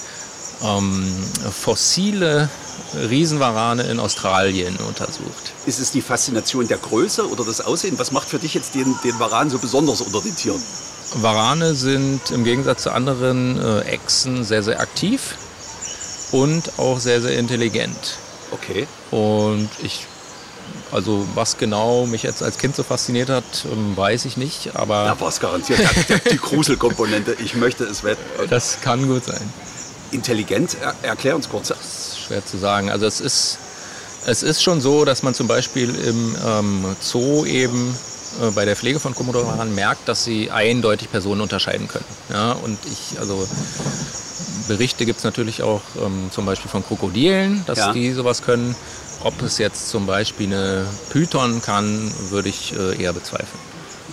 ähm, 0.63 1.05
fossile 1.51 2.49
Riesenwarane 2.95 3.83
in 3.83 3.99
Australien 3.99 4.77
untersucht. 4.77 5.51
Ist 5.65 5.79
es 5.79 5.91
die 5.91 6.01
Faszination 6.01 6.67
der 6.67 6.77
Größe 6.77 7.29
oder 7.29 7.43
das 7.43 7.61
Aussehen? 7.61 7.99
Was 7.99 8.11
macht 8.11 8.29
für 8.29 8.39
dich 8.39 8.53
jetzt 8.53 8.75
den, 8.75 8.95
den 9.03 9.19
Varan 9.19 9.49
so 9.49 9.59
besonders 9.59 10.01
unter 10.01 10.21
den 10.21 10.35
Tieren? 10.35 10.61
Warane 11.15 11.75
sind 11.75 12.31
im 12.31 12.43
Gegensatz 12.43 12.83
zu 12.83 12.91
anderen 12.91 13.61
äh, 13.61 13.81
Echsen 13.81 14.43
sehr, 14.43 14.63
sehr 14.63 14.79
aktiv 14.79 15.35
und 16.31 16.79
auch 16.79 16.99
sehr, 16.99 17.21
sehr 17.21 17.37
intelligent. 17.37 18.17
Okay. 18.51 18.87
Und 19.11 19.69
ich, 19.83 20.05
also 20.91 21.25
was 21.35 21.57
genau 21.57 22.05
mich 22.05 22.23
jetzt 22.23 22.41
als 22.43 22.57
Kind 22.57 22.75
so 22.75 22.83
fasziniert 22.83 23.29
hat, 23.29 23.43
ähm, 23.71 23.95
weiß 23.97 24.25
ich 24.25 24.37
nicht, 24.37 24.75
aber 24.75 25.05
Da 25.05 25.19
war 25.19 25.29
es 25.29 25.39
garantiert 25.39 25.79
die 26.31 26.37
Gruselkomponente. 26.37 27.35
Ich 27.43 27.55
möchte 27.55 27.83
es 27.85 28.03
wetten. 28.03 28.21
das 28.49 28.79
kann 28.81 29.07
gut 29.07 29.25
sein. 29.25 29.41
Intelligent, 30.11 30.77
er, 30.81 30.93
erklär 31.01 31.35
uns 31.35 31.49
kurz. 31.49 31.71
ist 31.71 32.19
schwer 32.27 32.45
zu 32.45 32.57
sagen. 32.57 32.89
Also 32.89 33.05
es 33.05 33.19
ist, 33.19 33.57
es 34.27 34.43
ist 34.43 34.61
schon 34.63 34.79
so, 34.81 35.03
dass 35.05 35.23
man 35.23 35.33
zum 35.33 35.47
Beispiel 35.47 35.93
im 35.93 36.35
ähm, 36.47 36.95
Zoo 37.01 37.45
eben 37.45 37.93
äh, 38.41 38.51
bei 38.51 38.65
der 38.65 38.75
Pflege 38.75 38.99
von 38.99 39.13
Komodowaran 39.15 39.73
merkt, 39.75 40.07
dass 40.07 40.23
sie 40.23 40.51
eindeutig 40.51 41.11
Personen 41.11 41.41
unterscheiden 41.41 41.87
können. 41.87 42.05
Ja, 42.31 42.53
und 42.53 42.77
ich, 42.85 43.19
also 43.19 43.45
Berichte 44.67 45.05
gibt 45.05 45.19
es 45.19 45.23
natürlich 45.23 45.61
auch 45.63 45.81
ähm, 46.03 46.29
zum 46.31 46.45
Beispiel 46.45 46.69
von 46.71 46.83
Krokodilen, 46.85 47.63
dass 47.67 47.79
Ja. 47.79 47.93
die 47.93 48.11
sowas 48.13 48.41
können. 48.41 48.75
Ob 49.25 49.41
es 49.41 49.57
jetzt 49.57 49.89
zum 49.89 50.05
Beispiel 50.05 50.53
eine 50.53 50.85
Python 51.09 51.59
kann, 51.59 52.13
würde 52.29 52.47
ich 52.47 52.75
äh, 52.77 53.01
eher 53.01 53.11
bezweifeln. 53.11 53.59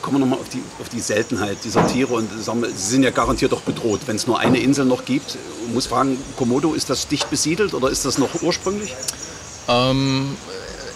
kommen 0.01 0.17
wir 0.17 0.21
nochmal 0.21 0.39
auf 0.39 0.49
die, 0.49 0.63
auf 0.81 0.89
die 0.89 1.01
Seltenheit 1.01 1.59
dieser 1.65 1.87
Tiere 1.87 2.15
und 2.15 2.31
sagen 2.43 2.63
wir, 2.63 2.71
sie 2.71 2.93
sind 2.93 3.03
ja 3.03 3.11
garantiert 3.11 3.53
doch 3.53 3.61
bedroht. 3.61 4.01
Wenn 4.07 4.17
es 4.17 4.27
nur 4.27 4.39
eine 4.39 4.59
Insel 4.59 4.87
noch 4.87 5.05
gibt, 5.05 5.37
ich 5.67 5.75
muss 5.75 5.87
fragen, 5.87 6.17
Komodo, 6.39 6.73
ist 6.73 6.89
das 6.89 7.09
dicht 7.09 7.29
besiedelt 7.29 7.75
oder 7.75 7.91
ist 7.91 8.07
das 8.07 8.17
noch 8.17 8.41
ursprünglich? 8.41 8.95
Ähm, 9.69 10.35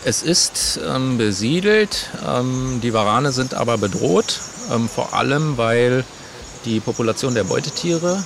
es 0.06 0.22
ist 0.22 0.80
ähm, 0.88 1.18
besiedelt, 1.18 2.08
ähm, 2.26 2.80
die 2.82 2.94
Warane 2.94 3.32
sind 3.32 3.52
aber 3.52 3.76
bedroht, 3.76 4.40
ähm, 4.72 4.88
vor 4.88 5.12
allem 5.12 5.58
weil 5.58 6.06
die 6.64 6.80
Population 6.80 7.34
der 7.34 7.44
Beutetiere 7.44 8.24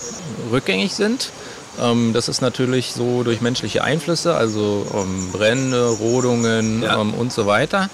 rückgängig 0.52 0.94
sind. 0.94 1.32
Ähm, 1.78 2.12
das 2.12 2.28
ist 2.28 2.40
natürlich 2.40 2.92
so 2.92 3.22
durch 3.22 3.40
menschliche 3.40 3.84
Einflüsse, 3.84 4.34
also 4.34 4.86
ähm, 4.94 5.30
Brände, 5.32 5.86
Rodungen 5.88 6.82
Ja. 6.82 6.96
und 6.96 7.32
so 7.32 7.46
weiter. 7.46 7.88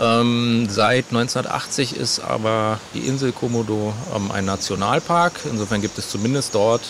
Ähm, 0.00 0.66
seit 0.70 1.06
1980 1.08 1.96
ist 1.96 2.20
aber 2.20 2.78
die 2.94 3.00
Insel 3.00 3.32
Komodo 3.32 3.92
ähm, 4.14 4.30
ein 4.30 4.44
Nationalpark. 4.44 5.32
Insofern 5.50 5.80
gibt 5.80 5.98
es 5.98 6.08
zumindest 6.10 6.54
dort 6.54 6.82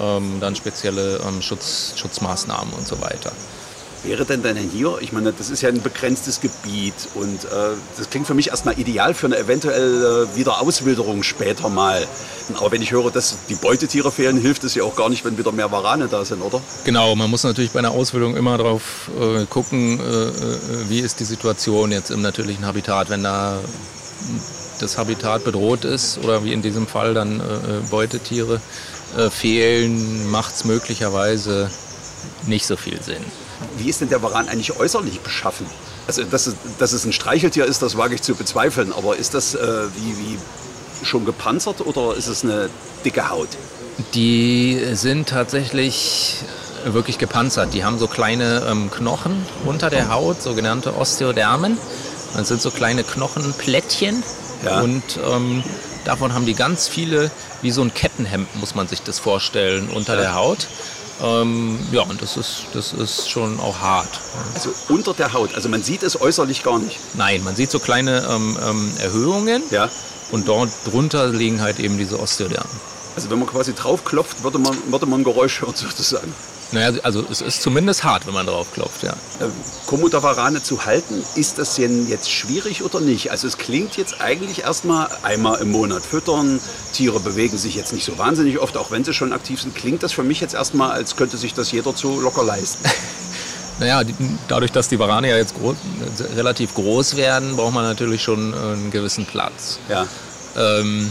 ähm, 0.00 0.38
dann 0.40 0.54
spezielle 0.54 1.20
ähm, 1.26 1.42
Schutz, 1.42 1.94
Schutzmaßnahmen 1.96 2.72
und 2.74 2.86
so 2.86 3.00
weiter. 3.00 3.32
Wäre 4.04 4.24
denn 4.24 4.42
dann 4.42 4.56
hier, 4.56 4.98
ich 5.00 5.12
meine, 5.12 5.32
das 5.32 5.50
ist 5.50 5.62
ja 5.62 5.68
ein 5.68 5.82
begrenztes 5.82 6.40
Gebiet 6.40 6.94
und 7.14 7.44
äh, 7.44 7.74
das 7.96 8.08
klingt 8.10 8.26
für 8.26 8.34
mich 8.34 8.48
erstmal 8.48 8.78
ideal 8.78 9.14
für 9.14 9.26
eine 9.26 9.38
eventuelle 9.38 10.28
Wiederauswilderung 10.36 11.22
später 11.22 11.68
mal. 11.68 12.06
Aber 12.54 12.70
wenn 12.70 12.82
ich 12.82 12.92
höre, 12.92 13.10
dass 13.10 13.38
die 13.48 13.56
Beutetiere 13.56 14.12
fehlen, 14.12 14.38
hilft 14.38 14.62
es 14.64 14.74
ja 14.74 14.84
auch 14.84 14.94
gar 14.94 15.08
nicht, 15.08 15.24
wenn 15.24 15.36
wieder 15.38 15.50
mehr 15.50 15.72
Warane 15.72 16.06
da 16.08 16.24
sind, 16.24 16.42
oder? 16.42 16.60
Genau, 16.84 17.16
man 17.16 17.30
muss 17.30 17.42
natürlich 17.42 17.72
bei 17.72 17.80
einer 17.80 17.90
Ausbildung 17.90 18.36
immer 18.36 18.56
darauf 18.56 19.10
äh, 19.20 19.44
gucken, 19.46 19.98
äh, 19.98 20.02
äh, 20.02 20.88
wie 20.88 21.00
ist 21.00 21.18
die 21.18 21.24
Situation 21.24 21.90
jetzt 21.90 22.10
im 22.10 22.22
natürlichen 22.22 22.64
Habitat. 22.64 23.10
Wenn 23.10 23.24
da 23.24 23.58
das 24.80 24.98
Habitat 24.98 25.44
bedroht 25.44 25.84
ist 25.84 26.18
oder 26.22 26.44
wie 26.44 26.52
in 26.52 26.62
diesem 26.62 26.86
Fall 26.86 27.14
dann 27.14 27.40
äh, 27.40 27.42
äh, 27.42 27.80
Beutetiere 27.90 28.60
äh, 29.16 29.30
fehlen, 29.30 30.30
macht 30.30 30.54
es 30.54 30.64
möglicherweise 30.64 31.70
nicht 32.46 32.66
so 32.66 32.76
viel 32.76 33.00
Sinn. 33.02 33.24
Wie 33.78 33.88
ist 33.88 34.00
denn 34.00 34.08
der 34.08 34.22
Varan 34.22 34.48
eigentlich 34.48 34.78
äußerlich 34.78 35.20
beschaffen? 35.20 35.66
Also, 36.06 36.22
dass 36.24 36.46
es, 36.46 36.54
dass 36.78 36.92
es 36.92 37.04
ein 37.04 37.12
Streicheltier 37.12 37.64
ist, 37.64 37.82
das 37.82 37.96
wage 37.96 38.14
ich 38.14 38.22
zu 38.22 38.34
bezweifeln. 38.34 38.92
Aber 38.92 39.16
ist 39.16 39.34
das 39.34 39.54
äh, 39.54 39.58
wie, 39.96 40.16
wie 40.18 40.38
schon 41.06 41.24
gepanzert 41.24 41.80
oder 41.86 42.14
ist 42.16 42.26
es 42.28 42.44
eine 42.44 42.68
dicke 43.04 43.28
Haut? 43.28 43.48
Die 44.14 44.80
sind 44.92 45.28
tatsächlich 45.28 46.36
wirklich 46.84 47.18
gepanzert. 47.18 47.74
Die 47.74 47.84
haben 47.84 47.98
so 47.98 48.06
kleine 48.06 48.66
ähm, 48.70 48.90
Knochen 48.90 49.44
unter 49.64 49.90
der 49.90 50.10
Haut, 50.10 50.42
sogenannte 50.42 50.96
Osteodermen. 50.96 51.78
Das 52.34 52.48
sind 52.48 52.60
so 52.60 52.70
kleine 52.70 53.02
Knochenplättchen. 53.02 54.22
Ja. 54.64 54.80
Und 54.80 55.02
ähm, 55.28 55.64
davon 56.04 56.34
haben 56.34 56.46
die 56.46 56.54
ganz 56.54 56.88
viele, 56.88 57.30
wie 57.62 57.70
so 57.70 57.82
ein 57.82 57.92
Kettenhemd, 57.92 58.54
muss 58.56 58.74
man 58.74 58.86
sich 58.88 59.02
das 59.02 59.18
vorstellen, 59.18 59.88
unter 59.88 60.14
Ja. 60.14 60.20
der 60.20 60.34
Haut. 60.34 60.66
Ähm, 61.22 61.78
ja, 61.92 62.02
und 62.02 62.20
das 62.20 62.36
ist, 62.36 62.66
das 62.74 62.92
ist 62.92 63.30
schon 63.30 63.58
auch 63.60 63.78
hart. 63.78 64.20
Also 64.54 64.70
unter 64.88 65.14
der 65.14 65.32
Haut. 65.32 65.54
Also 65.54 65.68
man 65.68 65.82
sieht 65.82 66.02
es 66.02 66.20
äußerlich 66.20 66.62
gar 66.62 66.78
nicht. 66.78 66.98
Nein, 67.14 67.42
man 67.42 67.56
sieht 67.56 67.70
so 67.70 67.78
kleine 67.78 68.26
ähm, 68.30 68.58
ähm, 68.62 68.92
Erhöhungen 68.98 69.62
Ja. 69.70 69.88
und 70.30 70.46
dort 70.46 70.70
drunter 70.84 71.28
liegen 71.28 71.60
halt 71.62 71.78
eben 71.80 71.96
diese 71.96 72.20
Osteodermen. 72.20 72.70
Also 73.14 73.30
wenn 73.30 73.38
man 73.38 73.48
quasi 73.48 73.72
drauf 73.74 74.04
klopft, 74.04 74.44
würde 74.44 74.58
man, 74.58 74.76
würde 74.88 75.06
man 75.06 75.20
ein 75.20 75.24
Geräusch 75.24 75.62
hören 75.62 75.74
sozusagen. 75.74 76.34
Naja, 76.72 76.98
also 77.04 77.24
es 77.30 77.40
ist 77.40 77.62
zumindest 77.62 78.02
hart, 78.02 78.26
wenn 78.26 78.34
man 78.34 78.46
drauf 78.46 78.72
klopft, 78.72 79.04
ja. 79.04 79.14
Ähm, 79.40 79.52
Komodowarane 79.86 80.62
zu 80.62 80.84
halten, 80.84 81.22
ist 81.36 81.58
das 81.58 81.76
denn 81.76 82.08
jetzt 82.08 82.30
schwierig 82.30 82.82
oder 82.82 83.00
nicht? 83.00 83.30
Also 83.30 83.46
es 83.46 83.56
klingt 83.56 83.96
jetzt 83.96 84.20
eigentlich 84.20 84.62
erstmal 84.62 85.08
einmal 85.22 85.60
im 85.60 85.70
Monat 85.70 86.02
füttern, 86.02 86.60
Tiere 86.92 87.20
bewegen 87.20 87.56
sich 87.56 87.76
jetzt 87.76 87.92
nicht 87.92 88.04
so 88.04 88.18
wahnsinnig 88.18 88.58
oft, 88.58 88.76
auch 88.76 88.90
wenn 88.90 89.04
sie 89.04 89.14
schon 89.14 89.32
aktiv 89.32 89.60
sind, 89.60 89.76
klingt 89.76 90.02
das 90.02 90.12
für 90.12 90.24
mich 90.24 90.40
jetzt 90.40 90.54
erstmal, 90.54 90.90
als 90.90 91.14
könnte 91.14 91.36
sich 91.36 91.54
das 91.54 91.70
jeder 91.70 91.94
zu 91.94 92.20
locker 92.20 92.42
leisten. 92.42 92.84
Naja, 93.78 94.00
dadurch, 94.48 94.72
dass 94.72 94.88
die 94.88 94.98
Warane 94.98 95.28
ja 95.28 95.36
jetzt 95.36 95.54
groß, 95.54 95.76
relativ 96.34 96.72
groß 96.72 97.16
werden, 97.16 97.56
braucht 97.56 97.74
man 97.74 97.84
natürlich 97.84 98.22
schon 98.22 98.54
äh, 98.54 98.56
einen 98.56 98.90
gewissen 98.90 99.26
Platz. 99.26 99.78
Ja. 99.90 100.06
Ähm, 100.56 101.10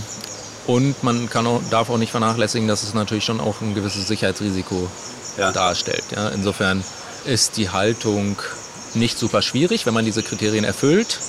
und 0.65 1.03
man 1.03 1.29
kann 1.29 1.45
auch, 1.45 1.61
darf 1.69 1.91
auch 1.91 1.99
nicht 1.99 2.09
vernachlässigen, 2.09 2.67
dass 2.67 2.81
es 2.81 2.95
natürlich 2.95 3.23
schon 3.23 3.39
auch 3.39 3.61
ein 3.61 3.75
gewisses 3.75 4.07
Sicherheitsrisiko 4.07 4.89
Ja. 5.37 5.51
darstellt. 5.51 6.03
Ja? 6.15 6.29
Insofern 6.29 6.83
ist 7.25 7.57
die 7.57 7.69
Haltung 7.69 8.37
nicht 8.93 9.17
super 9.17 9.41
schwierig, 9.41 9.85
wenn 9.85 9.93
man 9.93 10.05
diese 10.05 10.23
Kriterien 10.23 10.63
erfüllt. 10.63 11.19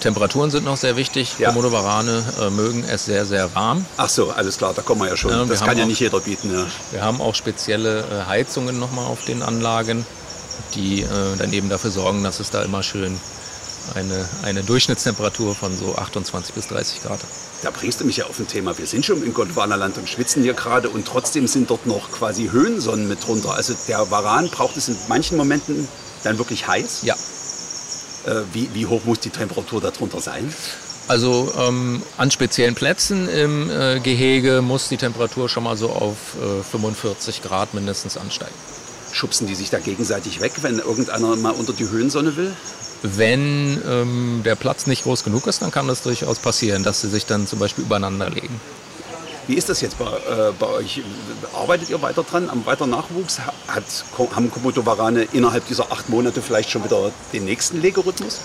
Temperaturen 0.00 0.50
sind 0.50 0.64
noch 0.64 0.78
sehr 0.78 0.96
wichtig. 0.96 1.34
Ja. 1.38 1.50
Komodo-Warane 1.52 2.24
äh, 2.40 2.50
mögen 2.50 2.84
es 2.90 3.04
sehr, 3.04 3.26
sehr 3.26 3.54
warm. 3.54 3.84
Ach 3.98 4.08
so, 4.08 4.30
alles 4.30 4.56
klar, 4.56 4.72
da 4.74 4.80
kommen 4.82 5.02
wir 5.02 5.08
ja 5.08 5.16
schon. 5.16 5.30
Ja, 5.30 5.40
wir 5.40 5.46
das 5.46 5.60
kann 5.60 5.76
ja 5.76 5.84
auch- 5.84 5.88
nicht 5.88 6.00
jeder 6.00 6.20
bieten. 6.20 6.52
Ja. 6.52 6.66
Wir 6.90 7.02
haben 7.04 7.20
auch 7.20 7.34
spezielle 7.34 8.00
äh, 8.00 8.26
Heizungen 8.26 8.78
nochmal 8.78 9.04
auf 9.06 9.24
den 9.26 9.42
Anlagen, 9.42 10.06
die 10.74 11.02
äh, 11.02 11.06
dann 11.38 11.52
eben 11.52 11.68
dafür 11.68 11.90
sorgen, 11.90 12.24
dass 12.24 12.40
es 12.40 12.50
da 12.50 12.62
immer 12.62 12.82
schön 12.82 13.20
eine, 13.94 14.28
eine 14.42 14.62
Durchschnittstemperatur 14.62 15.54
von 15.54 15.76
so 15.76 15.94
28 15.96 16.54
bis 16.54 16.68
30 16.68 17.02
Grad. 17.02 17.20
Da 17.62 17.70
bringst 17.70 18.00
du 18.00 18.04
mich 18.04 18.18
ja 18.18 18.26
auf 18.26 18.38
ein 18.38 18.48
Thema. 18.48 18.76
Wir 18.78 18.86
sind 18.86 19.04
schon 19.04 19.22
im 19.22 19.34
Gondwanaland 19.34 19.98
und 19.98 20.08
schwitzen 20.08 20.42
hier 20.42 20.54
gerade 20.54 20.88
und 20.88 21.06
trotzdem 21.06 21.46
sind 21.46 21.70
dort 21.70 21.86
noch 21.86 22.10
quasi 22.10 22.48
Höhensonnen 22.50 23.08
mit 23.08 23.26
drunter. 23.26 23.54
Also 23.54 23.74
der 23.88 24.10
Varan 24.10 24.48
braucht 24.50 24.76
es 24.76 24.88
in 24.88 24.96
manchen 25.08 25.36
Momenten 25.36 25.86
dann 26.24 26.38
wirklich 26.38 26.66
heiß. 26.66 27.02
Ja, 27.02 27.14
Äh, 28.26 28.42
wie, 28.52 28.68
wie 28.74 28.84
hoch 28.86 29.04
muss 29.04 29.20
die 29.20 29.30
Temperatur 29.30 29.80
darunter 29.80 30.20
sein? 30.20 30.52
also 31.08 31.52
ähm, 31.58 32.02
an 32.18 32.30
speziellen 32.30 32.76
Plätzen 32.76 33.28
im 33.28 33.68
äh, 33.68 33.98
Gehege 33.98 34.62
muss 34.62 34.88
die 34.88 34.96
Temperatur 34.96 35.48
schon 35.48 35.64
mal 35.64 35.76
so 35.76 35.88
auf 35.90 36.16
äh, 36.40 36.62
45 36.62 37.42
Grad 37.42 37.74
mindestens 37.74 38.16
ansteigen. 38.16 38.54
Schubsen 39.12 39.48
die 39.48 39.56
sich 39.56 39.70
da 39.70 39.80
gegenseitig 39.80 40.40
weg, 40.40 40.52
wenn 40.62 40.78
irgendeiner 40.78 41.34
mal 41.34 41.50
unter 41.50 41.72
die 41.72 41.88
Höhensonne 41.88 42.36
will? 42.36 42.52
Wenn 43.02 43.80
ähm, 43.88 44.42
der 44.44 44.56
Platz 44.56 44.86
nicht 44.86 45.04
groß 45.04 45.24
genug 45.24 45.46
ist, 45.46 45.62
dann 45.62 45.70
kann 45.70 45.88
das 45.88 46.02
durchaus 46.02 46.38
passieren, 46.38 46.82
dass 46.82 47.00
sie 47.00 47.08
sich 47.08 47.26
dann 47.26 47.46
zum 47.46 47.58
Beispiel 47.58 47.84
übereinander 47.84 48.28
legen. 48.28 48.60
Wie 49.46 49.54
ist 49.54 49.68
das 49.68 49.80
jetzt 49.80 49.98
bei, 49.98 50.04
äh, 50.04 50.52
bei 50.58 50.66
euch? 50.66 51.02
Arbeitet 51.54 51.90
ihr 51.90 52.00
weiter 52.02 52.22
dran 52.22 52.48
am 52.50 52.66
weiter 52.66 52.86
Nachwuchs? 52.86 53.40
Hat, 53.66 53.84
haben 54.36 54.50
Komodo-Warane 54.50 55.26
innerhalb 55.32 55.66
dieser 55.66 55.90
acht 55.90 56.08
Monate 56.08 56.42
vielleicht 56.42 56.70
schon 56.70 56.84
wieder 56.84 57.10
den 57.32 57.46
nächsten 57.46 57.80
Legerhythmus? 57.80 58.38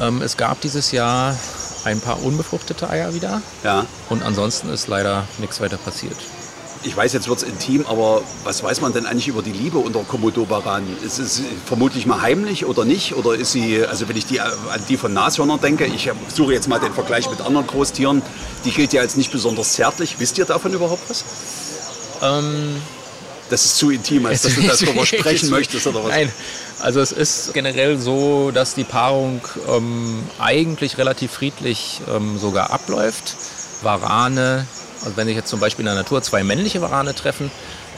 Ähm, 0.00 0.22
es 0.22 0.36
gab 0.36 0.60
dieses 0.60 0.90
Jahr 0.90 1.36
ein 1.84 2.00
paar 2.00 2.22
unbefruchtete 2.22 2.88
Eier 2.88 3.14
wieder. 3.14 3.42
Ja. 3.62 3.86
Und 4.08 4.22
ansonsten 4.22 4.70
ist 4.70 4.88
leider 4.88 5.28
nichts 5.38 5.60
weiter 5.60 5.76
passiert. 5.76 6.16
Ich 6.84 6.96
weiß, 6.96 7.12
jetzt 7.12 7.28
wird 7.28 7.38
es 7.38 7.44
intim, 7.44 7.84
aber 7.86 8.22
was 8.44 8.62
weiß 8.62 8.80
man 8.80 8.92
denn 8.92 9.04
eigentlich 9.04 9.28
über 9.28 9.42
die 9.42 9.52
Liebe 9.52 9.78
unter 9.78 10.00
Komodo-Waranen? 10.04 10.96
Ist 11.04 11.18
es 11.18 11.42
vermutlich 11.66 12.06
mal 12.06 12.20
heimlich 12.20 12.64
oder 12.64 12.84
nicht? 12.84 13.14
Oder 13.16 13.34
ist 13.34 13.52
sie, 13.52 13.84
also 13.84 14.08
wenn 14.08 14.16
ich 14.16 14.26
die, 14.26 14.40
an 14.40 14.56
die 14.88 14.96
von 14.96 15.12
Nashörnern 15.12 15.60
denke, 15.60 15.86
ich 15.86 16.10
suche 16.34 16.52
jetzt 16.52 16.68
mal 16.68 16.78
den 16.78 16.92
Vergleich 16.92 17.28
mit 17.30 17.40
anderen 17.40 17.66
Großtieren, 17.66 18.22
die 18.64 18.70
gilt 18.70 18.92
ja 18.92 19.00
als 19.00 19.16
nicht 19.16 19.32
besonders 19.32 19.72
zärtlich. 19.72 20.16
Wisst 20.18 20.38
ihr 20.38 20.44
davon 20.44 20.72
überhaupt 20.72 21.02
was? 21.10 21.24
Ähm, 22.22 22.76
Das 23.50 23.64
ist 23.64 23.76
zu 23.78 23.90
intim, 23.90 24.26
als 24.26 24.42
dass 24.42 24.54
du 24.54 24.62
darüber 24.62 25.04
sprechen 25.06 25.50
möchtest 25.50 25.86
oder 25.86 26.04
was? 26.04 26.10
Nein, 26.10 26.30
also 26.80 27.00
es 27.00 27.12
ist 27.12 27.54
generell 27.54 27.98
so, 27.98 28.50
dass 28.52 28.74
die 28.74 28.84
Paarung 28.84 29.40
ähm, 29.68 30.22
eigentlich 30.38 30.96
relativ 30.98 31.32
friedlich 31.32 32.00
ähm, 32.14 32.38
sogar 32.38 32.70
abläuft. 32.70 33.34
Warane, 33.82 34.66
also 35.04 35.16
wenn 35.16 35.26
sich 35.26 35.36
jetzt 35.36 35.48
zum 35.50 35.60
Beispiel 35.60 35.82
in 35.82 35.86
der 35.86 35.94
Natur 35.94 36.22
zwei 36.22 36.42
männliche 36.44 36.80
Warane 36.80 37.14
treffen, 37.14 37.50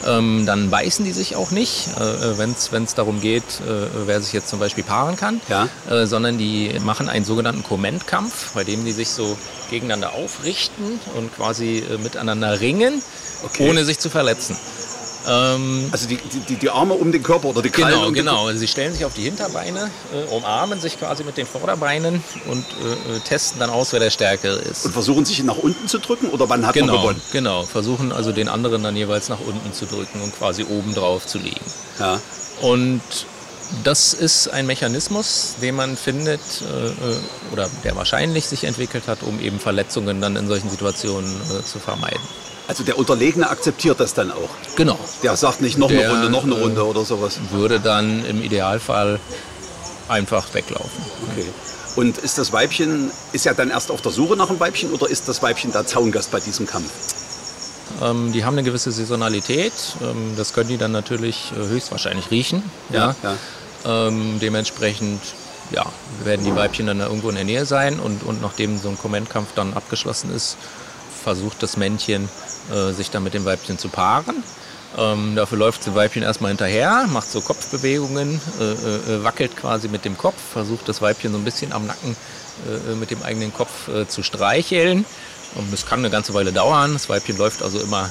ähm, 0.05 0.45
dann 0.45 0.69
beißen 0.69 1.05
die 1.05 1.11
sich 1.11 1.35
auch 1.35 1.51
nicht, 1.51 1.87
äh, 1.97 2.37
wenn 2.37 2.83
es 2.83 2.95
darum 2.95 3.21
geht, 3.21 3.43
äh, 3.43 3.87
wer 4.07 4.21
sich 4.21 4.33
jetzt 4.33 4.49
zum 4.49 4.59
Beispiel 4.59 4.83
paaren 4.83 5.15
kann, 5.15 5.41
Ja. 5.47 5.67
äh, 5.89 6.05
sondern 6.07 6.37
die 6.37 6.71
machen 6.83 7.07
einen 7.09 7.25
sogenannten 7.25 7.63
Kommentkampf, 7.63 8.53
bei 8.53 8.63
dem 8.63 8.83
die 8.85 8.91
sich 8.91 9.09
so 9.09 9.37
gegeneinander 9.69 10.13
aufrichten 10.13 10.99
und 11.15 11.35
quasi 11.35 11.79
äh, 11.79 11.97
miteinander 11.97 12.59
ringen, 12.59 13.01
Okay. 13.43 13.69
ohne 13.69 13.85
sich 13.85 13.97
zu 13.99 14.09
verletzen. 14.09 14.55
Ähm, 15.27 15.89
Also 15.91 16.07
die, 16.07 16.17
die, 16.49 16.55
die 16.55 16.69
Arme 16.69 16.93
um 16.93 17.11
den 17.11 17.21
Körper 17.23 17.49
oder 17.49 17.61
die 17.61 17.69
Krallen 17.69 17.93
Genau, 17.95 18.07
um 18.07 18.13
genau. 18.13 18.51
Sie 18.53 18.67
stellen 18.67 18.93
sich 18.93 19.05
auf 19.05 19.13
die 19.13 19.23
Hinterbeine, 19.23 19.89
äh, 20.13 20.33
umarmen 20.35 20.79
sich 20.79 20.97
quasi 20.99 21.23
mit 21.23 21.37
den 21.37 21.45
Vorderbeinen 21.45 22.23
und 22.47 22.65
äh, 22.83 23.15
äh, 23.17 23.19
testen 23.19 23.59
dann 23.59 23.69
aus, 23.69 23.93
wer 23.93 23.99
der 23.99 24.09
Stärkere 24.09 24.57
ist. 24.57 24.85
Und 24.85 24.93
versuchen 24.93 25.25
sich 25.25 25.43
nach 25.43 25.57
unten 25.57 25.87
zu 25.87 25.99
drücken 25.99 26.29
oder 26.29 26.49
wann 26.49 26.65
hat 26.65 26.75
man 26.75 26.85
Genau, 26.87 27.01
gewonnen? 27.01 27.21
genau. 27.31 27.63
Versuchen 27.63 28.11
also 28.11 28.31
den 28.31 28.49
anderen 28.49 28.83
dann 28.83 28.95
jeweils 28.95 29.29
nach 29.29 29.39
unten 29.39 29.73
zu 29.73 29.85
drücken 29.85 30.21
und 30.21 30.35
quasi 30.37 30.63
oben 30.63 30.93
drauf 30.93 31.25
zu 31.27 31.37
liegen. 31.37 31.61
Ja. 31.99 32.19
Und 32.61 33.01
das 33.83 34.13
ist 34.13 34.49
ein 34.49 34.65
Mechanismus, 34.67 35.55
den 35.61 35.75
man 35.75 35.95
findet 35.95 36.41
äh, 36.61 36.87
äh, 36.87 36.93
oder 37.53 37.69
der 37.85 37.95
wahrscheinlich 37.95 38.45
sich 38.45 38.65
entwickelt 38.65 39.03
hat, 39.07 39.23
um 39.23 39.39
eben 39.39 39.59
Verletzungen 39.59 40.19
dann 40.19 40.35
in 40.35 40.47
solchen 40.47 40.69
Situationen 40.69 41.31
äh, 41.51 41.63
zu 41.63 41.79
vermeiden. 41.79 42.19
Also 42.67 42.83
der 42.83 42.97
Unterlegene 42.97 43.49
akzeptiert 43.49 43.99
das 43.99 44.13
dann 44.13 44.31
auch. 44.31 44.49
Genau. 44.75 44.97
Der 45.23 45.35
sagt 45.35 45.61
nicht 45.61 45.77
noch 45.77 45.89
eine 45.89 45.99
Der, 45.99 46.11
Runde, 46.11 46.29
noch 46.29 46.43
eine 46.43 46.55
Runde 46.55 46.85
oder 46.85 47.03
sowas. 47.03 47.39
Würde 47.51 47.79
dann 47.79 48.23
im 48.25 48.41
Idealfall 48.41 49.19
einfach 50.07 50.53
weglaufen. 50.53 51.03
Okay. 51.31 51.45
Und 51.95 52.17
ist 52.17 52.37
das 52.37 52.53
Weibchen, 52.53 53.11
ist 53.33 53.45
ja 53.45 53.53
dann 53.53 53.69
erst 53.69 53.91
auf 53.91 54.01
der 54.01 54.11
Suche 54.11 54.37
nach 54.37 54.49
einem 54.49 54.59
Weibchen 54.59 54.91
oder 54.91 55.09
ist 55.09 55.27
das 55.27 55.41
Weibchen 55.41 55.71
da 55.71 55.85
Zaungast 55.85 56.31
bei 56.31 56.39
diesem 56.39 56.65
Kampf? 56.65 56.89
Ähm, 58.01 58.31
die 58.31 58.45
haben 58.45 58.53
eine 58.53 58.63
gewisse 58.63 58.91
Saisonalität. 58.91 59.73
Ähm, 60.01 60.35
das 60.37 60.53
können 60.53 60.69
die 60.69 60.77
dann 60.77 60.91
natürlich 60.91 61.51
äh, 61.51 61.67
höchstwahrscheinlich 61.67 62.31
riechen. 62.31 62.63
Ja. 62.91 63.15
ja. 63.23 63.35
Ähm, 63.83 64.39
dementsprechend 64.39 65.21
ja, 65.71 65.85
werden 66.23 66.45
die 66.45 66.55
Weibchen 66.55 66.87
dann 66.87 66.99
irgendwo 66.99 67.29
in 67.29 67.35
der 67.35 67.43
Nähe 67.43 67.65
sein 67.65 67.99
und, 67.99 68.23
und 68.23 68.41
nachdem 68.41 68.77
so 68.77 68.89
ein 68.89 68.97
Kommentkampf 68.97 69.49
dann 69.55 69.73
abgeschlossen 69.73 70.33
ist, 70.33 70.57
versucht 71.23 71.63
das 71.63 71.77
Männchen 71.77 72.29
äh, 72.73 72.91
sich 72.91 73.09
dann 73.09 73.23
mit 73.23 73.33
dem 73.33 73.45
Weibchen 73.45 73.77
zu 73.77 73.89
paaren. 73.89 74.43
Ähm, 74.97 75.35
dafür 75.35 75.57
läuft 75.57 75.87
das 75.87 75.95
Weibchen 75.95 76.21
erstmal 76.21 76.49
hinterher, 76.51 77.07
macht 77.07 77.31
so 77.31 77.39
Kopfbewegungen, 77.39 78.41
äh, 78.59 78.63
äh, 78.63 79.23
wackelt 79.23 79.55
quasi 79.55 79.87
mit 79.87 80.03
dem 80.03 80.17
Kopf, 80.17 80.35
versucht 80.51 80.89
das 80.89 81.01
Weibchen 81.01 81.31
so 81.31 81.37
ein 81.37 81.45
bisschen 81.45 81.71
am 81.71 81.87
Nacken 81.87 82.15
äh, 82.67 82.95
mit 82.95 83.09
dem 83.09 83.23
eigenen 83.23 83.53
Kopf 83.53 83.87
äh, 83.87 84.07
zu 84.07 84.21
streicheln. 84.21 85.05
Und 85.55 85.71
das 85.71 85.85
kann 85.85 85.99
eine 85.99 86.09
ganze 86.09 86.33
Weile 86.33 86.51
dauern. 86.51 86.93
Das 86.93 87.09
Weibchen 87.09 87.37
läuft 87.37 87.63
also 87.63 87.79
immer, 87.79 88.09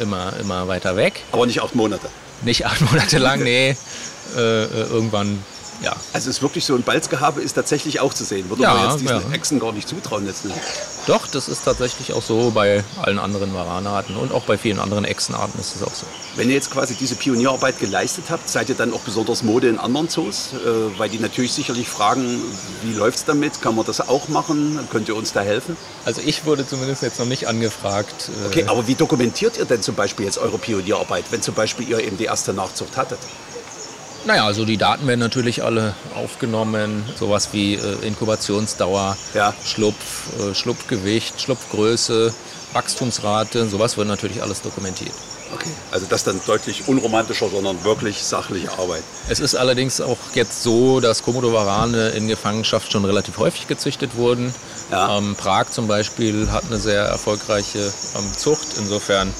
immer, 0.00 0.32
immer 0.40 0.66
weiter 0.68 0.96
weg. 0.96 1.22
Aber 1.32 1.46
nicht 1.46 1.62
acht 1.62 1.74
Monate. 1.74 2.08
Nicht 2.42 2.66
acht 2.66 2.80
Monate 2.80 3.18
lang, 3.18 3.42
nee. 3.42 3.76
Äh, 4.36 4.64
äh, 4.64 4.66
irgendwann 4.90 5.38
ja. 5.82 5.94
Also 6.12 6.30
ist 6.30 6.42
wirklich 6.42 6.64
so 6.64 6.74
ein 6.74 6.82
Balzgehabe 6.82 7.40
ist 7.40 7.54
tatsächlich 7.54 8.00
auch 8.00 8.14
zu 8.14 8.24
sehen. 8.24 8.48
Würde 8.48 8.62
ja, 8.62 8.74
man 8.74 8.84
jetzt 8.84 9.00
diesen 9.00 9.20
ja. 9.20 9.32
Echsen 9.32 9.60
gar 9.60 9.72
nicht 9.72 9.88
zutrauen 9.88 10.26
letztendlich. 10.26 10.62
Doch, 11.06 11.26
das 11.26 11.48
ist 11.48 11.64
tatsächlich 11.64 12.12
auch 12.12 12.22
so 12.22 12.50
bei 12.50 12.82
allen 13.00 13.18
anderen 13.18 13.54
Varanarten 13.54 14.16
und 14.16 14.32
auch 14.32 14.42
bei 14.44 14.58
vielen 14.58 14.80
anderen 14.80 15.04
Echsenarten 15.04 15.60
ist 15.60 15.76
es 15.76 15.82
auch 15.82 15.94
so. 15.94 16.06
Wenn 16.34 16.48
ihr 16.48 16.54
jetzt 16.54 16.70
quasi 16.70 16.94
diese 16.94 17.14
Pionierarbeit 17.14 17.78
geleistet 17.78 18.24
habt, 18.28 18.48
seid 18.48 18.68
ihr 18.68 18.74
dann 18.74 18.92
auch 18.92 19.00
besonders 19.00 19.42
Mode 19.42 19.68
in 19.68 19.78
anderen 19.78 20.08
Zoos? 20.08 20.52
Äh, 20.52 20.98
weil 20.98 21.08
die 21.08 21.18
natürlich 21.18 21.52
sicherlich 21.52 21.88
fragen, 21.88 22.40
wie 22.82 22.92
läuft 22.92 23.18
es 23.18 23.24
damit? 23.24 23.62
Kann 23.62 23.76
man 23.76 23.86
das 23.86 24.08
auch 24.08 24.28
machen? 24.28 24.80
Könnt 24.90 25.08
ihr 25.08 25.16
uns 25.16 25.32
da 25.32 25.40
helfen? 25.40 25.76
Also 26.04 26.20
ich 26.24 26.44
wurde 26.44 26.66
zumindest 26.66 27.02
jetzt 27.02 27.18
noch 27.18 27.26
nicht 27.26 27.48
angefragt. 27.48 28.30
Äh 28.44 28.46
okay, 28.46 28.64
aber 28.66 28.86
wie 28.88 28.94
dokumentiert 28.94 29.58
ihr 29.58 29.64
denn 29.64 29.82
zum 29.82 29.94
Beispiel 29.94 30.26
jetzt 30.26 30.38
eure 30.38 30.58
Pionierarbeit, 30.58 31.26
wenn 31.30 31.42
zum 31.42 31.54
Beispiel 31.54 31.88
ihr 31.88 32.00
eben 32.00 32.16
die 32.16 32.24
erste 32.24 32.52
Nachzucht 32.52 32.96
hattet? 32.96 33.18
Naja, 34.26 34.44
also 34.44 34.64
die 34.64 34.76
Daten 34.76 35.06
werden 35.06 35.20
natürlich 35.20 35.62
alle 35.62 35.94
aufgenommen. 36.16 37.04
Sowas 37.16 37.50
wie 37.52 37.74
äh, 37.74 38.06
Inkubationsdauer, 38.06 39.16
ja. 39.34 39.54
Schlupf, 39.64 40.40
äh, 40.40 40.52
Schlupfgewicht, 40.52 41.40
Schlupfgröße, 41.40 42.34
Wachstumsrate, 42.72 43.68
sowas 43.68 43.96
wird 43.96 44.08
natürlich 44.08 44.42
alles 44.42 44.62
dokumentiert. 44.62 45.12
Okay, 45.54 45.70
also 45.92 46.06
das 46.08 46.24
dann 46.24 46.40
deutlich 46.44 46.88
unromantischer, 46.88 47.48
sondern 47.48 47.84
wirklich 47.84 48.20
sachliche 48.24 48.72
Arbeit. 48.72 49.04
Es 49.28 49.38
ist 49.38 49.54
allerdings 49.54 50.00
auch 50.00 50.18
jetzt 50.34 50.64
so, 50.64 50.98
dass 50.98 51.22
Komodowarane 51.22 52.08
in 52.08 52.26
Gefangenschaft 52.26 52.90
schon 52.90 53.04
relativ 53.04 53.38
häufig 53.38 53.68
gezüchtet 53.68 54.16
wurden. 54.16 54.52
Ja. 54.90 55.16
Ähm, 55.16 55.36
Prag 55.36 55.70
zum 55.70 55.86
Beispiel 55.86 56.50
hat 56.50 56.64
eine 56.64 56.78
sehr 56.78 57.02
erfolgreiche 57.04 57.78
ähm, 57.78 58.32
Zucht. 58.36 58.66
Insofern 58.76 59.32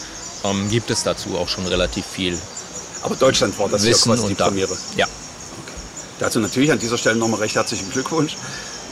ähm, 0.44 0.70
gibt 0.70 0.90
es 0.90 1.02
dazu 1.02 1.36
auch 1.36 1.48
schon 1.48 1.66
relativ 1.66 2.06
viel 2.06 2.38
aber 3.06 3.14
Deutschland 3.16 3.58
war 3.58 3.68
das 3.68 3.84
Wissen 3.84 4.10
ja 4.10 4.16
quasi 4.16 4.28
die 4.28 4.34
Premiere. 4.34 4.76
Ja. 4.96 5.06
Okay. 5.06 5.72
Dazu 6.18 6.40
natürlich 6.40 6.72
an 6.72 6.78
dieser 6.78 6.98
Stelle 6.98 7.16
nochmal 7.16 7.40
recht 7.40 7.54
herzlichen 7.54 7.88
Glückwunsch. 7.90 8.36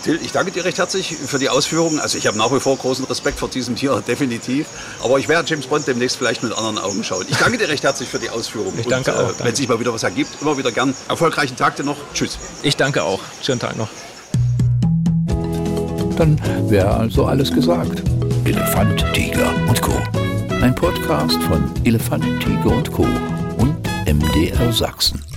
Till, 0.05 0.20
ich 0.22 0.33
danke 0.33 0.53
dir 0.53 0.64
recht 0.64 0.79
herzlich 0.79 1.16
für 1.27 1.38
die 1.38 1.48
Ausführungen. 1.48 1.98
Also 1.98 2.16
ich 2.16 2.27
habe 2.27 2.38
nach 2.38 2.53
wie 2.53 2.61
vor 2.61 2.77
großen 2.77 3.05
Respekt 3.07 3.38
vor 3.38 3.48
diesem 3.48 3.74
Tier, 3.74 4.00
definitiv. 4.07 4.66
Aber 5.03 5.18
ich 5.18 5.29
werde 5.29 5.48
James 5.48 5.66
Bond 5.66 5.87
demnächst 5.88 6.16
vielleicht 6.16 6.42
mit 6.44 6.57
anderen 6.57 6.79
Augen 6.79 7.03
schauen. 7.03 7.27
Ich 7.29 7.37
danke 7.38 7.59
dir 7.59 7.68
recht 7.68 7.83
herzlich 7.83 8.09
für 8.09 8.20
die 8.20 8.31
Ausführungen. 8.31 8.79
Ich 8.79 8.87
danke 8.87 9.12
Und, 9.12 9.18
auch. 9.18 9.29
Danke. 9.29 9.44
Wenn 9.44 9.55
sich 9.57 9.68
mal 9.68 9.81
wieder 9.81 9.92
was 9.92 10.05
ergibt, 10.05 10.40
immer 10.40 10.57
wieder 10.57 10.70
gern. 10.70 10.94
Erfolgreichen 11.09 11.57
Tag 11.57 11.74
dir 11.77 11.85
noch. 11.85 11.96
Tschüss. 12.14 12.38
Ich 12.62 12.77
danke 12.77 13.03
auch. 13.03 13.20
Schönen 13.42 13.61
Tag 13.61 13.77
noch. 13.77 13.88
Dann 16.16 16.40
wäre 16.70 16.94
also 16.94 17.24
alles 17.24 17.53
gesagt. 17.53 18.03
Elefant, 18.44 19.05
Tiger 19.12 19.53
und 19.68 19.83
Co. 19.83 19.92
Ein 20.62 20.74
Podcast 20.74 21.42
von 21.42 21.68
Elefant, 21.85 22.24
Tiger 22.40 22.77
und 22.77 22.92
Co. 22.92 23.07
MDR 24.07 24.73
Sachsen. 24.73 25.34